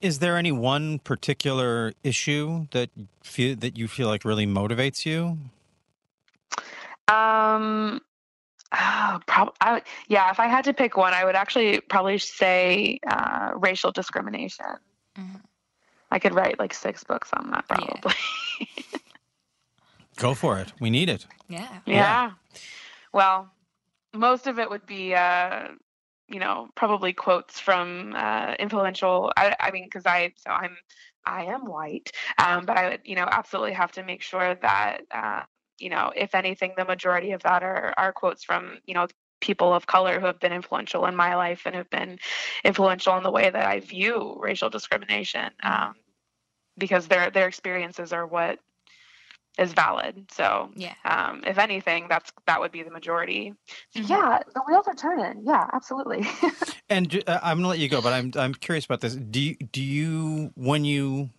Is 0.00 0.20
there 0.20 0.36
any 0.36 0.52
one 0.52 1.00
particular 1.00 1.92
issue 2.04 2.66
that 2.70 2.90
feel 3.22 3.56
that 3.56 3.76
you 3.76 3.88
feel 3.88 4.08
like 4.08 4.24
really 4.24 4.46
motivates 4.46 5.04
you? 5.04 5.38
Um, 7.08 8.00
oh, 8.72 9.20
prob- 9.26 9.54
I 9.60 9.82
yeah, 10.08 10.30
if 10.30 10.40
I 10.40 10.46
had 10.46 10.64
to 10.64 10.72
pick 10.72 10.96
one, 10.96 11.14
I 11.14 11.24
would 11.24 11.34
actually 11.34 11.80
probably 11.80 12.18
say 12.18 13.00
uh, 13.08 13.52
racial 13.56 13.90
discrimination. 13.92 14.66
Mhm. 15.18 15.40
I 16.12 16.18
could 16.18 16.34
write 16.34 16.58
like 16.58 16.74
six 16.74 17.02
books 17.04 17.30
on 17.32 17.50
that, 17.50 17.64
Yeah. 17.70 17.76
probably. 17.76 18.14
Go 20.16 20.34
for 20.34 20.58
it. 20.58 20.72
We 20.78 20.90
need 20.90 21.08
it. 21.08 21.26
Yeah. 21.48 21.80
Yeah. 21.86 21.96
Yeah. 21.96 22.30
Well, 23.14 23.50
most 24.14 24.46
of 24.46 24.58
it 24.58 24.68
would 24.68 24.84
be, 24.86 25.14
uh, 25.14 25.68
you 26.28 26.38
know, 26.38 26.68
probably 26.74 27.14
quotes 27.14 27.58
from 27.58 28.14
uh, 28.14 28.54
influential. 28.58 29.32
I, 29.36 29.56
I 29.58 29.70
mean, 29.70 29.84
because 29.84 30.04
I, 30.04 30.34
so 30.36 30.50
I'm, 30.50 30.76
I 31.24 31.44
am 31.44 31.64
white, 31.64 32.12
um, 32.38 32.66
but 32.66 32.76
I 32.76 32.90
would, 32.90 33.00
you 33.04 33.16
know, 33.16 33.26
absolutely 33.30 33.72
have 33.72 33.92
to 33.92 34.02
make 34.04 34.20
sure 34.22 34.54
that, 34.56 35.02
uh, 35.10 35.42
you 35.78 35.88
know, 35.88 36.12
if 36.14 36.34
anything, 36.34 36.74
the 36.76 36.84
majority 36.84 37.32
of 37.32 37.42
that 37.42 37.62
are 37.62 37.94
are 37.96 38.12
quotes 38.12 38.44
from, 38.44 38.78
you 38.86 38.94
know, 38.94 39.06
people 39.40 39.74
of 39.74 39.86
color 39.86 40.20
who 40.20 40.26
have 40.26 40.40
been 40.40 40.52
influential 40.52 41.06
in 41.06 41.16
my 41.16 41.34
life 41.34 41.62
and 41.66 41.74
have 41.74 41.90
been 41.90 42.18
influential 42.64 43.16
in 43.16 43.22
the 43.22 43.30
way 43.30 43.50
that 43.50 43.66
I 43.66 43.80
view 43.80 44.36
racial 44.40 44.70
discrimination, 44.70 45.50
um, 45.62 45.94
because 46.78 47.08
their 47.08 47.30
their 47.30 47.48
experiences 47.48 48.12
are 48.12 48.26
what 48.26 48.58
is 49.58 49.72
valid. 49.74 50.26
So 50.32 50.70
Yeah. 50.74 50.94
um, 51.04 51.42
if 51.46 51.58
anything, 51.58 52.06
that's 52.08 52.32
that 52.46 52.60
would 52.60 52.72
be 52.72 52.82
the 52.82 52.90
majority. 52.90 53.52
So 53.90 54.00
Mhm. 54.02 54.08
Yeah, 54.08 54.38
the 54.54 54.62
wheels 54.66 54.86
are 54.88 54.94
turning. 54.94 55.42
Yeah, 55.44 55.66
absolutely. 55.72 56.26
And 56.88 57.22
uh, 57.26 57.40
I'm 57.42 57.58
gonna 57.58 57.68
let 57.68 57.78
you 57.78 57.88
go, 57.88 58.00
but 58.02 58.12
I'm 58.12 58.32
I'm 58.36 58.54
curious 58.54 58.84
about 58.84 59.00
this. 59.00 59.14
Do 59.14 59.40
you, 59.40 59.56
do 59.56 59.82
you 59.82 60.52
when 60.56 60.84
you 60.84 61.30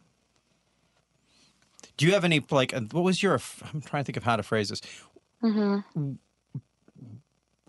do 1.97 2.05
you 2.07 2.13
have 2.13 2.23
any 2.23 2.43
like 2.49 2.73
uh, 2.73 2.81
what 2.91 3.03
was 3.03 3.21
your? 3.21 3.39
I'm 3.73 3.81
trying 3.81 4.03
to 4.03 4.05
think 4.05 4.17
of 4.17 4.23
how 4.23 4.35
to 4.35 4.43
phrase 4.43 4.69
this. 4.69 4.81
mm-hmm. 5.43 6.13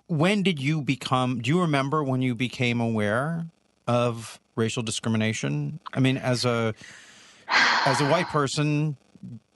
When 0.07 0.42
did 0.42 0.61
you 0.61 0.83
become? 0.83 1.40
Do 1.40 1.50
you 1.50 1.61
remember 1.61 2.03
when 2.05 2.22
you 2.22 2.35
became 2.35 2.81
aware 2.81 3.46
of 3.87 4.38
racial 4.57 4.83
discrimination? 4.83 5.81
I 5.92 6.00
mean, 6.00 6.16
as 6.16 6.44
a 6.44 6.74
as 7.87 8.01
a 8.01 8.09
white 8.09 8.27
person, 8.29 8.97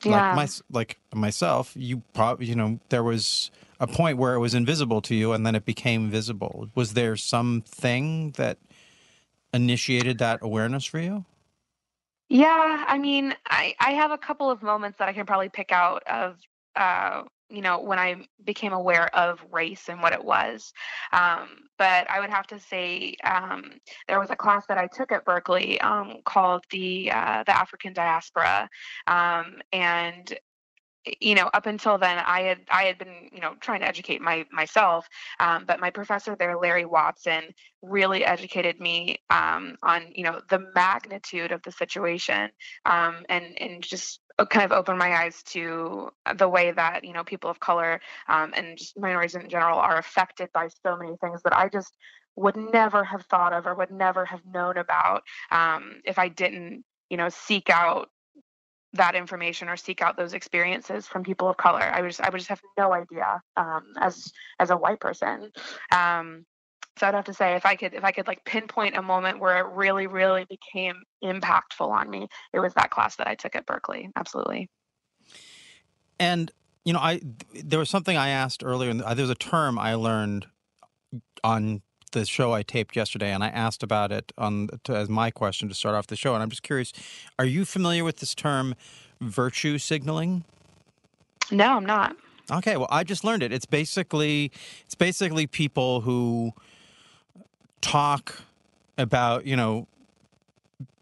Yeah. 0.05 0.31
like 0.31 0.35
my 0.37 0.49
like 0.71 0.99
myself, 1.15 1.73
you 1.75 2.03
probably 2.15 2.47
you 2.47 2.55
know 2.55 2.79
there 2.89 3.03
was 3.03 3.51
a 3.81 3.87
point 3.87 4.19
where 4.19 4.35
it 4.35 4.41
was 4.41 4.55
invisible 4.55 5.01
to 5.03 5.15
you, 5.15 5.33
and 5.33 5.47
then 5.47 5.55
it 5.55 5.65
became 5.65 6.11
visible. 6.11 6.69
Was 6.75 6.95
there 6.95 7.17
something 7.17 8.33
that 8.33 8.59
initiated 9.55 10.19
that 10.19 10.41
awareness 10.43 10.85
for 10.85 10.99
you? 10.99 11.25
Yeah, 12.29 12.85
I 12.87 12.99
mean, 12.99 13.35
I 13.47 13.75
I 13.81 13.93
have 13.93 14.11
a 14.11 14.19
couple 14.19 14.51
of 14.51 14.63
moments 14.63 14.99
that 14.99 15.09
I 15.09 15.13
can 15.13 15.25
probably 15.27 15.49
pick 15.49 15.73
out 15.73 16.03
of, 16.07 16.37
uh, 16.77 17.23
you 17.51 17.63
know, 17.63 17.81
when 17.81 17.99
I 17.99 18.27
became 18.45 18.73
aware 18.73 19.15
of 19.17 19.43
race 19.51 19.89
and 19.89 20.03
what 20.03 20.13
it 20.13 20.25
was. 20.25 20.73
Um, 21.13 21.49
but 21.79 22.11
I 22.11 22.21
would 22.21 22.31
have 22.31 22.47
to 22.49 22.59
say 22.59 23.17
um, 23.25 23.73
there 24.07 24.21
was 24.21 24.31
a 24.31 24.37
class 24.37 24.67
that 24.67 24.79
I 24.79 24.87
took 24.87 25.13
at 25.13 25.25
Berklee 25.25 25.83
um, 25.83 26.17
called 26.25 26.65
the 26.71 27.11
uh, 27.11 27.45
the 27.45 27.57
African 27.57 27.93
Diaspora, 27.93 28.69
um, 29.07 29.57
and 29.73 30.39
you 31.21 31.35
know 31.35 31.49
up 31.55 31.67
until 31.67 31.97
then 31.97 32.19
i 32.27 32.43
had 32.43 32.59
i 32.71 32.83
had 32.83 32.99
been 32.99 33.31
you 33.33 33.41
know 33.41 33.55
trying 33.61 33.81
to 33.81 33.87
educate 33.87 34.21
my 34.21 34.45
myself 34.53 35.07
um, 35.41 35.65
but 35.67 35.81
my 35.81 35.91
professor 35.91 36.37
there 36.37 36.59
larry 36.59 36.85
watson 36.85 37.45
really 37.83 38.25
educated 38.25 38.79
me 38.81 39.17
um, 39.31 39.77
on 39.83 40.03
you 40.15 40.25
know 40.25 40.41
the 40.51 40.67
magnitude 40.75 41.53
of 41.53 41.63
the 41.63 41.73
situation 41.73 42.51
and 42.85 43.25
and 43.59 43.83
just 43.83 44.21
kind 44.47 44.65
of 44.65 44.73
opened 44.73 44.99
my 44.99 45.13
eyes 45.15 45.43
to 45.43 46.11
the 46.37 46.49
way 46.49 46.71
that 46.71 47.05
you 47.05 47.13
know 47.13 47.25
people 47.25 47.51
of 47.51 47.61
color 47.61 48.01
um, 48.29 48.53
and 48.57 48.79
just 48.79 48.99
minorities 48.99 49.35
in 49.35 49.49
general 49.49 49.79
are 49.79 49.99
affected 49.99 50.49
by 50.53 50.69
so 50.85 50.97
many 50.97 51.17
things 51.21 51.43
that 51.43 51.57
i 51.57 51.69
just 51.69 51.97
would 52.37 52.57
never 52.57 53.03
have 53.03 53.25
thought 53.27 53.53
of 53.53 53.67
or 53.67 53.75
would 53.75 53.91
never 53.91 54.25
have 54.25 54.41
known 54.47 54.77
about 54.79 55.23
um, 55.51 56.01
if 56.05 56.19
i 56.19 56.29
didn't 56.29 56.85
you 57.11 57.17
know 57.17 57.29
seek 57.29 57.69
out 57.71 58.09
that 58.95 59.15
information 59.15 59.69
or 59.69 59.77
seek 59.77 60.01
out 60.01 60.17
those 60.17 60.33
experiences 60.33 61.07
from 61.07 61.23
people 61.23 61.49
of 61.49 61.57
color. 61.57 61.83
I 61.83 62.01
was 62.01 62.21
I 62.21 62.31
would 62.31 62.39
just 62.39 62.49
have 62.49 62.61
no 62.79 62.93
idea 62.93 63.43
um, 63.57 63.85
as 64.01 64.33
as 64.59 64.71
a 64.71 64.77
white 64.77 65.01
person. 65.01 65.51
Um, 65.93 66.47
so 66.99 67.07
I'd 67.07 67.15
have 67.15 67.25
to 67.25 67.35
say 67.35 67.55
if 67.55 67.65
I 67.65 67.77
could 67.77 67.95
if 67.95 68.05
I 68.05 68.13
could 68.13 68.27
like 68.27 68.45
pinpoint 68.45 68.97
a 68.97 69.03
moment 69.03 69.41
where 69.41 69.59
it 69.59 69.73
really 69.73 70.07
really 70.07 70.47
became 70.49 71.03
impactful 71.23 71.89
on 71.89 72.11
me, 72.11 72.29
it 72.53 72.61
was 72.61 72.75
that 72.75 72.91
class 72.91 73.17
that 73.17 73.27
I 73.27 73.35
took 73.35 73.57
at 73.57 73.67
Berklee. 73.67 74.11
Absolutely. 74.17 74.69
And 76.19 76.51
you 76.85 76.93
know, 76.93 77.01
I 77.01 77.21
there 77.65 77.79
was 77.79 77.91
something 77.91 78.17
I 78.17 78.29
asked 78.29 78.63
earlier. 78.65 78.91
and 78.91 79.03
uh, 79.03 79.15
There's 79.15 79.31
a 79.31 79.35
term 79.35 79.79
I 79.79 79.95
learned 79.95 80.47
on 81.45 81.83
the 82.13 82.25
show 82.25 82.53
I 82.55 82.63
taped 82.63 82.97
yesterday, 82.97 83.33
and 83.33 83.45
I 83.45 83.49
asked 83.49 83.83
about 83.83 84.13
it 84.13 84.33
on 84.39 84.69
to, 84.85 84.97
as 84.97 85.09
my 85.09 85.31
question 85.31 85.69
to 85.69 85.75
start 85.75 85.95
off 85.95 86.07
the 86.07 86.17
show. 86.17 86.35
And 86.35 86.43
I'm 86.43 86.51
just 86.51 86.63
curious: 86.63 86.93
Are 87.39 87.45
you 87.45 87.65
familiar 87.65 88.05
with 88.05 88.19
this 88.19 88.35
term, 88.35 88.75
virtue 89.21 89.79
signaling? 89.79 90.45
No, 91.51 91.77
I'm 91.77 91.87
not. 91.87 92.17
Okay, 92.51 92.79
well, 92.79 92.89
I 92.91 93.05
just 93.05 93.25
learned 93.25 93.43
it. 93.43 93.53
It's 93.53 93.67
basically 93.67 94.51
it's 94.87 94.95
basically 94.95 95.47
people 95.47 96.01
who 96.01 96.53
talk 97.81 98.43
about 98.97 99.47
you 99.47 99.57
know 99.57 99.87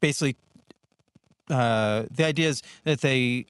basically 0.01 0.37
uh, 1.51 2.05
the 2.11 2.25
idea 2.25 2.49
is 2.49 2.62
that 2.85 3.01
they 3.01 3.47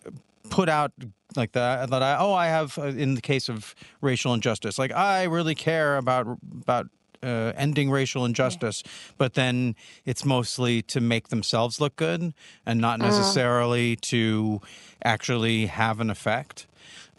put 0.51 0.69
out 0.69 0.93
like 1.37 1.53
that 1.53 1.91
that 1.91 2.03
I 2.03 2.17
oh 2.19 2.33
I 2.33 2.47
have 2.47 2.79
uh, 2.79 2.85
in 2.85 3.15
the 3.15 3.21
case 3.21 3.49
of 3.49 3.75
racial 4.01 4.33
injustice 4.35 4.79
like 4.79 4.93
I 4.93 5.25
really 5.25 5.55
care 5.55 5.97
about 5.97 6.39
about 6.61 6.89
uh, 7.23 7.53
ending 7.57 7.91
racial 7.91 8.25
injustice, 8.25 8.83
but 9.19 9.35
then 9.35 9.75
it's 10.05 10.25
mostly 10.25 10.83
to 10.83 11.01
make 11.01 11.29
themselves 11.29 11.81
look 11.81 11.97
good 11.97 12.33
and 12.65 12.81
not 12.81 12.99
necessarily 13.01 13.97
to 13.97 14.61
actually 15.05 15.67
have 15.67 15.99
an 15.99 16.11
effect. 16.11 16.67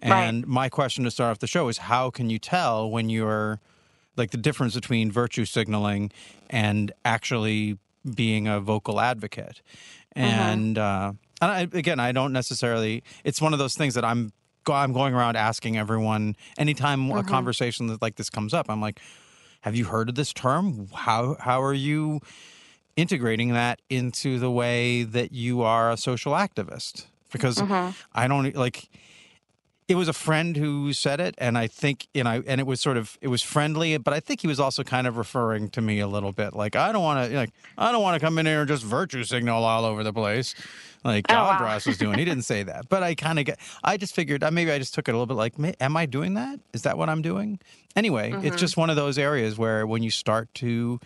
Right. 0.02 0.12
And 0.12 0.48
my 0.48 0.70
question 0.70 1.04
to 1.04 1.12
start 1.12 1.32
off 1.32 1.40
the 1.40 1.48
show 1.48 1.68
is 1.68 1.80
how 1.80 2.10
can 2.10 2.30
you 2.30 2.40
tell 2.40 2.90
when 2.90 3.10
you're 3.10 3.60
like 4.18 4.32
the 4.32 4.38
difference 4.38 4.76
between 4.76 5.12
virtue 5.12 5.46
signaling 5.46 6.12
and 6.50 6.92
actually 7.06 7.78
being 8.16 8.48
a 8.48 8.60
vocal 8.60 9.00
advocate? 9.00 9.62
Mm-hmm. 10.16 10.26
And, 10.26 10.78
uh, 10.78 11.14
and 11.42 11.52
I, 11.52 11.62
again, 11.62 12.00
I 12.00 12.12
don't 12.12 12.34
necessarily, 12.34 13.04
it's 13.24 13.42
one 13.42 13.54
of 13.54 13.60
those 13.60 13.76
things 13.76 13.94
that 13.94 14.04
I'm, 14.04 14.32
go- 14.64 14.74
I'm 14.74 14.94
going 14.94 15.14
around 15.14 15.38
asking 15.38 15.78
everyone 15.78 16.36
anytime 16.58 17.10
a 17.10 17.14
mm-hmm. 17.14 17.28
conversation 17.28 17.88
that 17.88 18.02
like 18.02 18.16
this 18.16 18.30
comes 18.30 18.54
up, 18.54 18.70
I'm 18.70 18.82
like, 18.82 19.00
have 19.62 19.76
you 19.76 19.86
heard 19.86 20.10
of 20.10 20.16
this 20.16 20.34
term? 20.34 20.88
How, 20.94 21.36
how 21.40 21.62
are 21.62 21.74
you 21.74 22.22
integrating 22.96 23.54
that 23.54 23.82
into 23.90 24.40
the 24.40 24.50
way 24.50 25.04
that 25.04 25.32
you 25.32 25.62
are 25.62 25.92
a 25.92 25.98
social 25.98 26.34
activist? 26.34 27.06
Because 27.32 27.58
mm-hmm. 27.58 27.92
I 28.14 28.28
don't 28.28 28.56
like, 28.56 28.90
it 29.88 29.96
was 29.96 30.08
a 30.10 30.14
friend 30.14 30.58
who 30.58 30.92
said 30.92 31.20
it 31.22 31.34
and 31.38 31.58
i 31.58 31.66
think 31.68 32.08
you 32.14 32.24
know 32.24 32.44
and 32.46 32.60
it 32.60 32.68
was 32.68 32.82
sort 32.82 32.98
of 32.98 33.18
it 33.22 33.30
was 33.30 33.42
friendly 33.42 33.98
but 33.98 34.14
i 34.14 34.20
think 34.20 34.42
he 34.42 34.48
was 34.48 34.60
also 34.60 34.84
kind 34.84 35.08
of 35.08 35.16
referring 35.18 35.70
to 35.70 35.80
me 35.82 36.00
a 36.00 36.08
little 36.08 36.32
bit 36.34 36.54
like 36.54 36.76
i 36.76 36.92
don't 36.92 37.04
want 37.04 37.30
to 37.30 37.36
like 37.38 37.52
i 37.78 37.92
don't 37.92 38.02
want 38.02 38.20
to 38.20 38.26
come 38.26 38.38
in 38.38 38.46
here 38.46 38.60
and 38.62 38.68
just 38.68 38.84
virtue 38.84 39.24
signal 39.24 39.64
all 39.64 39.86
over 39.86 40.04
the 40.04 40.14
place. 40.14 40.54
Like 41.04 41.26
Oh, 41.30 41.36
wow. 41.36 41.52
Andras 41.52 41.86
was 41.86 41.98
doing 41.98 42.18
he 42.20 42.26
didn't 42.26 42.44
say 42.44 42.64
that 42.64 42.90
but 42.90 43.02
i 43.02 43.16
kind 43.16 43.40
of 43.40 43.46
get 43.46 43.60
i 43.84 43.96
just 43.96 44.14
figured 44.14 44.44
uh, 44.44 44.52
maybe 44.52 44.72
i 44.72 44.78
just 44.78 44.94
took 44.94 45.08
it 45.08 45.12
a 45.12 45.14
little 45.14 45.26
bit 45.28 45.36
like 45.36 45.58
"Ma- 45.58 45.72
am 45.80 45.96
i 45.96 46.06
doing 46.06 46.34
that? 46.34 46.60
Is 46.74 46.82
that 46.82 46.98
what 46.98 47.08
i'm 47.08 47.22
doing? 47.22 47.60
Anyway 47.96 48.34
it's 48.44 48.58
just 48.58 48.76
one 48.78 48.90
of 48.90 48.96
those 48.98 49.18
areas 49.18 49.58
where 49.58 49.88
when 49.88 50.04
you 50.04 50.12
start 50.12 50.54
to 50.56 51.00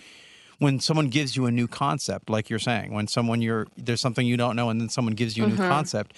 when 0.58 0.80
someone 0.80 1.10
gives 1.10 1.36
you 1.36 1.46
a 1.46 1.52
new 1.52 1.67
concept 1.67 2.30
like 2.30 2.50
you're 2.50 2.58
saying 2.60 2.94
when 2.94 3.08
someone 3.08 3.41
you're 3.41 3.67
there's 3.78 4.02
something 4.02 4.26
you 4.26 4.38
don't 4.38 4.56
know 4.56 4.70
and 4.70 4.82
then 4.82 4.89
someone 4.89 5.13
gives 5.13 5.38
you 5.38 5.44
a 5.44 5.48
new 5.48 5.58
concept 5.58 6.15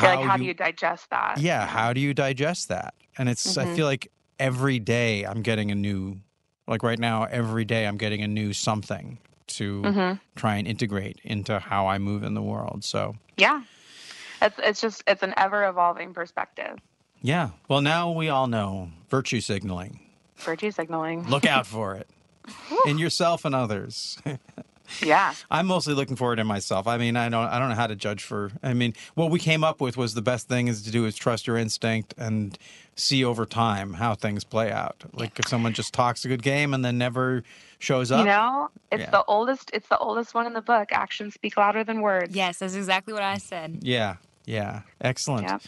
You're 0.00 0.16
like, 0.16 0.26
how 0.26 0.36
do 0.36 0.44
you 0.44 0.54
digest 0.54 1.10
that? 1.10 1.38
yeah 1.38 1.66
how 1.66 1.92
do 1.92 2.00
you 2.00 2.14
digest 2.14 2.68
that? 2.68 2.94
And 3.18 3.28
it's 3.28 3.56
i 3.56 3.64
mm-hmm. 3.64 3.74
feel 3.74 3.86
like 3.86 4.10
every 4.38 4.78
day 4.78 5.24
i'm 5.24 5.42
getting 5.42 5.70
a 5.70 5.74
new 5.74 6.18
like 6.68 6.82
right 6.82 6.98
now 6.98 7.24
every 7.24 7.64
day 7.64 7.86
i'm 7.86 7.96
getting 7.96 8.22
a 8.22 8.28
new 8.28 8.52
something 8.52 9.18
to 9.46 9.82
mm-hmm. 9.82 10.16
try 10.34 10.56
and 10.56 10.66
integrate 10.66 11.18
into 11.24 11.58
how 11.58 11.86
i 11.86 11.96
move 11.98 12.22
in 12.22 12.34
the 12.34 12.42
world 12.42 12.84
so 12.84 13.14
Yeah. 13.36 13.62
It's 14.42 14.58
it's 14.62 14.80
just 14.80 15.02
it's 15.06 15.22
an 15.22 15.32
ever 15.36 15.66
evolving 15.66 16.12
perspective. 16.12 16.76
yeah. 17.22 17.50
Well 17.68 17.80
now 17.80 18.10
we 18.12 18.28
all 18.28 18.46
know 18.46 18.90
virtue 19.08 19.40
signaling. 19.40 20.00
Virtue 20.36 20.70
signaling. 20.70 21.26
look 21.28 21.46
out 21.46 21.66
for 21.74 21.94
it. 21.94 22.08
In 22.86 22.98
yourself 22.98 23.44
and 23.44 23.54
others 23.54 24.18
Yeah. 25.02 25.34
I'm 25.50 25.66
mostly 25.66 25.94
looking 25.94 26.16
forward 26.16 26.36
to 26.36 26.44
myself. 26.44 26.86
I 26.86 26.96
mean, 26.98 27.16
I 27.16 27.28
don't, 27.28 27.46
I 27.46 27.58
don't 27.58 27.68
know 27.68 27.74
how 27.74 27.86
to 27.86 27.96
judge 27.96 28.22
for. 28.22 28.50
I 28.62 28.74
mean, 28.74 28.94
what 29.14 29.30
we 29.30 29.38
came 29.38 29.62
up 29.64 29.80
with 29.80 29.96
was 29.96 30.14
the 30.14 30.22
best 30.22 30.48
thing 30.48 30.68
is 30.68 30.82
to 30.82 30.90
do 30.90 31.04
is 31.06 31.16
trust 31.16 31.46
your 31.46 31.56
instinct 31.56 32.14
and 32.18 32.56
see 32.94 33.24
over 33.24 33.44
time 33.46 33.94
how 33.94 34.14
things 34.14 34.44
play 34.44 34.70
out. 34.72 35.04
Like 35.12 35.38
if 35.38 35.48
someone 35.48 35.72
just 35.74 35.92
talks 35.92 36.24
a 36.24 36.28
good 36.28 36.42
game 36.42 36.72
and 36.72 36.84
then 36.84 36.96
never 36.98 37.42
shows 37.78 38.10
up. 38.10 38.20
You 38.20 38.26
know, 38.26 38.70
it's 38.90 39.02
Yeah. 39.02 39.10
the 39.10 39.24
oldest 39.26 39.70
it's 39.74 39.88
the 39.88 39.98
oldest 39.98 40.32
one 40.34 40.46
in 40.46 40.54
the 40.54 40.62
book. 40.62 40.92
Actions 40.92 41.34
speak 41.34 41.56
louder 41.58 41.84
than 41.84 42.00
words. 42.00 42.34
Yes, 42.34 42.58
that's 42.60 42.74
exactly 42.74 43.12
what 43.12 43.22
I 43.22 43.36
said. 43.36 43.80
Yeah, 43.82 44.16
yeah, 44.46 44.82
excellent. 45.00 45.46
Yep. 45.48 45.62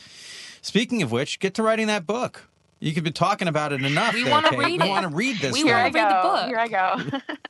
Speaking 0.63 1.03
of 1.03 1.13
which, 1.13 1.39
get 1.39 1.53
to 1.55 1.63
writing 1.63 1.87
that 1.89 2.07
book. 2.07 2.49
You 2.81 2.95
could 2.95 3.05
be 3.05 3.11
talking 3.11 3.49
about 3.49 3.73
it 3.73 3.83
enough. 3.83 4.15
We 4.15 4.23
there, 4.23 4.31
wanna 4.31 4.51
Kate. 4.51 4.59
read 4.59 4.81
we 4.83 4.89
want 4.89 5.03
to 5.11 5.15
read 5.15 5.37
this. 5.39 5.53
We 5.53 5.63
Here. 5.65 5.75
I 5.75 5.91
wanna 5.91 5.95
read 5.95 5.95
the 5.95 6.23
go. 6.23 6.23
book. 6.33 6.47
Here 6.47 6.59
I 6.59 6.69
go. 6.69 7.19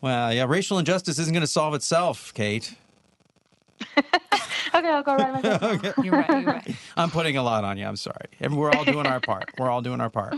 Well, 0.00 0.32
yeah, 0.32 0.44
racial 0.48 0.78
injustice 0.78 1.18
isn't 1.18 1.32
going 1.32 1.42
to 1.42 1.46
solve 1.46 1.74
itself, 1.74 2.32
Kate. 2.32 2.74
okay, 3.98 4.04
I'll 4.74 5.02
go 5.02 5.16
write 5.16 5.42
my 5.42 5.58
book. 5.58 5.96
You're 6.02 6.14
right. 6.14 6.30
You're 6.30 6.52
right. 6.52 6.76
I'm 6.96 7.10
putting 7.10 7.36
a 7.36 7.42
lot 7.42 7.64
on 7.64 7.76
you. 7.76 7.86
I'm 7.86 7.96
sorry. 7.96 8.26
And 8.40 8.56
we're 8.56 8.70
all 8.70 8.84
doing 8.84 9.06
our 9.06 9.20
part. 9.20 9.50
We're 9.58 9.70
all 9.70 9.82
doing 9.82 10.00
our 10.00 10.10
part. 10.10 10.34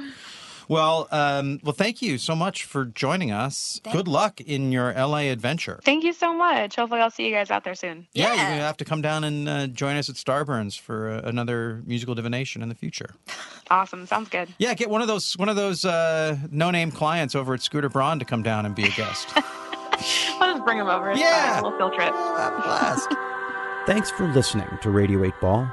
Well, 0.72 1.06
um, 1.10 1.60
well, 1.62 1.74
thank 1.74 2.00
you 2.00 2.16
so 2.16 2.34
much 2.34 2.64
for 2.64 2.86
joining 2.86 3.30
us. 3.30 3.78
Good 3.92 4.08
luck 4.08 4.40
in 4.40 4.72
your 4.72 4.90
LA 4.94 5.28
adventure. 5.28 5.80
Thank 5.84 6.02
you 6.02 6.14
so 6.14 6.32
much. 6.32 6.76
Hopefully 6.76 7.02
I'll 7.02 7.10
see 7.10 7.26
you 7.26 7.30
guys 7.34 7.50
out 7.50 7.62
there 7.64 7.74
soon. 7.74 8.06
Yeah, 8.14 8.28
you're 8.28 8.36
gonna 8.36 8.56
have 8.62 8.78
to 8.78 8.84
come 8.86 9.02
down 9.02 9.22
and 9.24 9.48
uh, 9.48 9.66
join 9.66 9.96
us 9.96 10.08
at 10.08 10.14
Starburns 10.16 10.78
for 10.80 11.10
uh, 11.10 11.20
another 11.28 11.82
musical 11.84 12.14
divination 12.14 12.62
in 12.62 12.68
the 12.70 12.74
future. 12.74 13.10
Awesome. 13.70 14.06
Sounds 14.06 14.28
good. 14.28 14.48
Yeah, 14.58 14.74
get 14.74 14.90
one 14.90 15.00
of 15.00 15.06
those 15.08 15.32
one 15.38 15.48
of 15.48 15.56
those 15.56 15.84
uh, 15.86 16.36
no-name 16.50 16.90
clients 16.90 17.34
over 17.34 17.54
at 17.54 17.62
Scooter 17.62 17.88
Braun 17.88 18.18
to 18.18 18.24
come 18.26 18.42
down 18.42 18.66
and 18.66 18.74
be 18.74 18.84
a 18.84 18.90
guest. 18.90 19.28
I'll 19.36 20.52
just 20.52 20.64
bring 20.64 20.76
him 20.76 20.88
over. 20.88 21.10
It's 21.12 21.20
Yeah. 21.20 21.54
fine. 21.54 21.62
A 21.64 21.68
little 21.68 21.78
field 21.78 21.94
trip. 21.94 22.12
Blast. 22.12 23.08
Thanks 23.86 24.10
for 24.10 24.28
listening 24.32 24.68
to 24.82 24.90
Radio 24.90 25.24
8 25.24 25.32
Ball. 25.40 25.72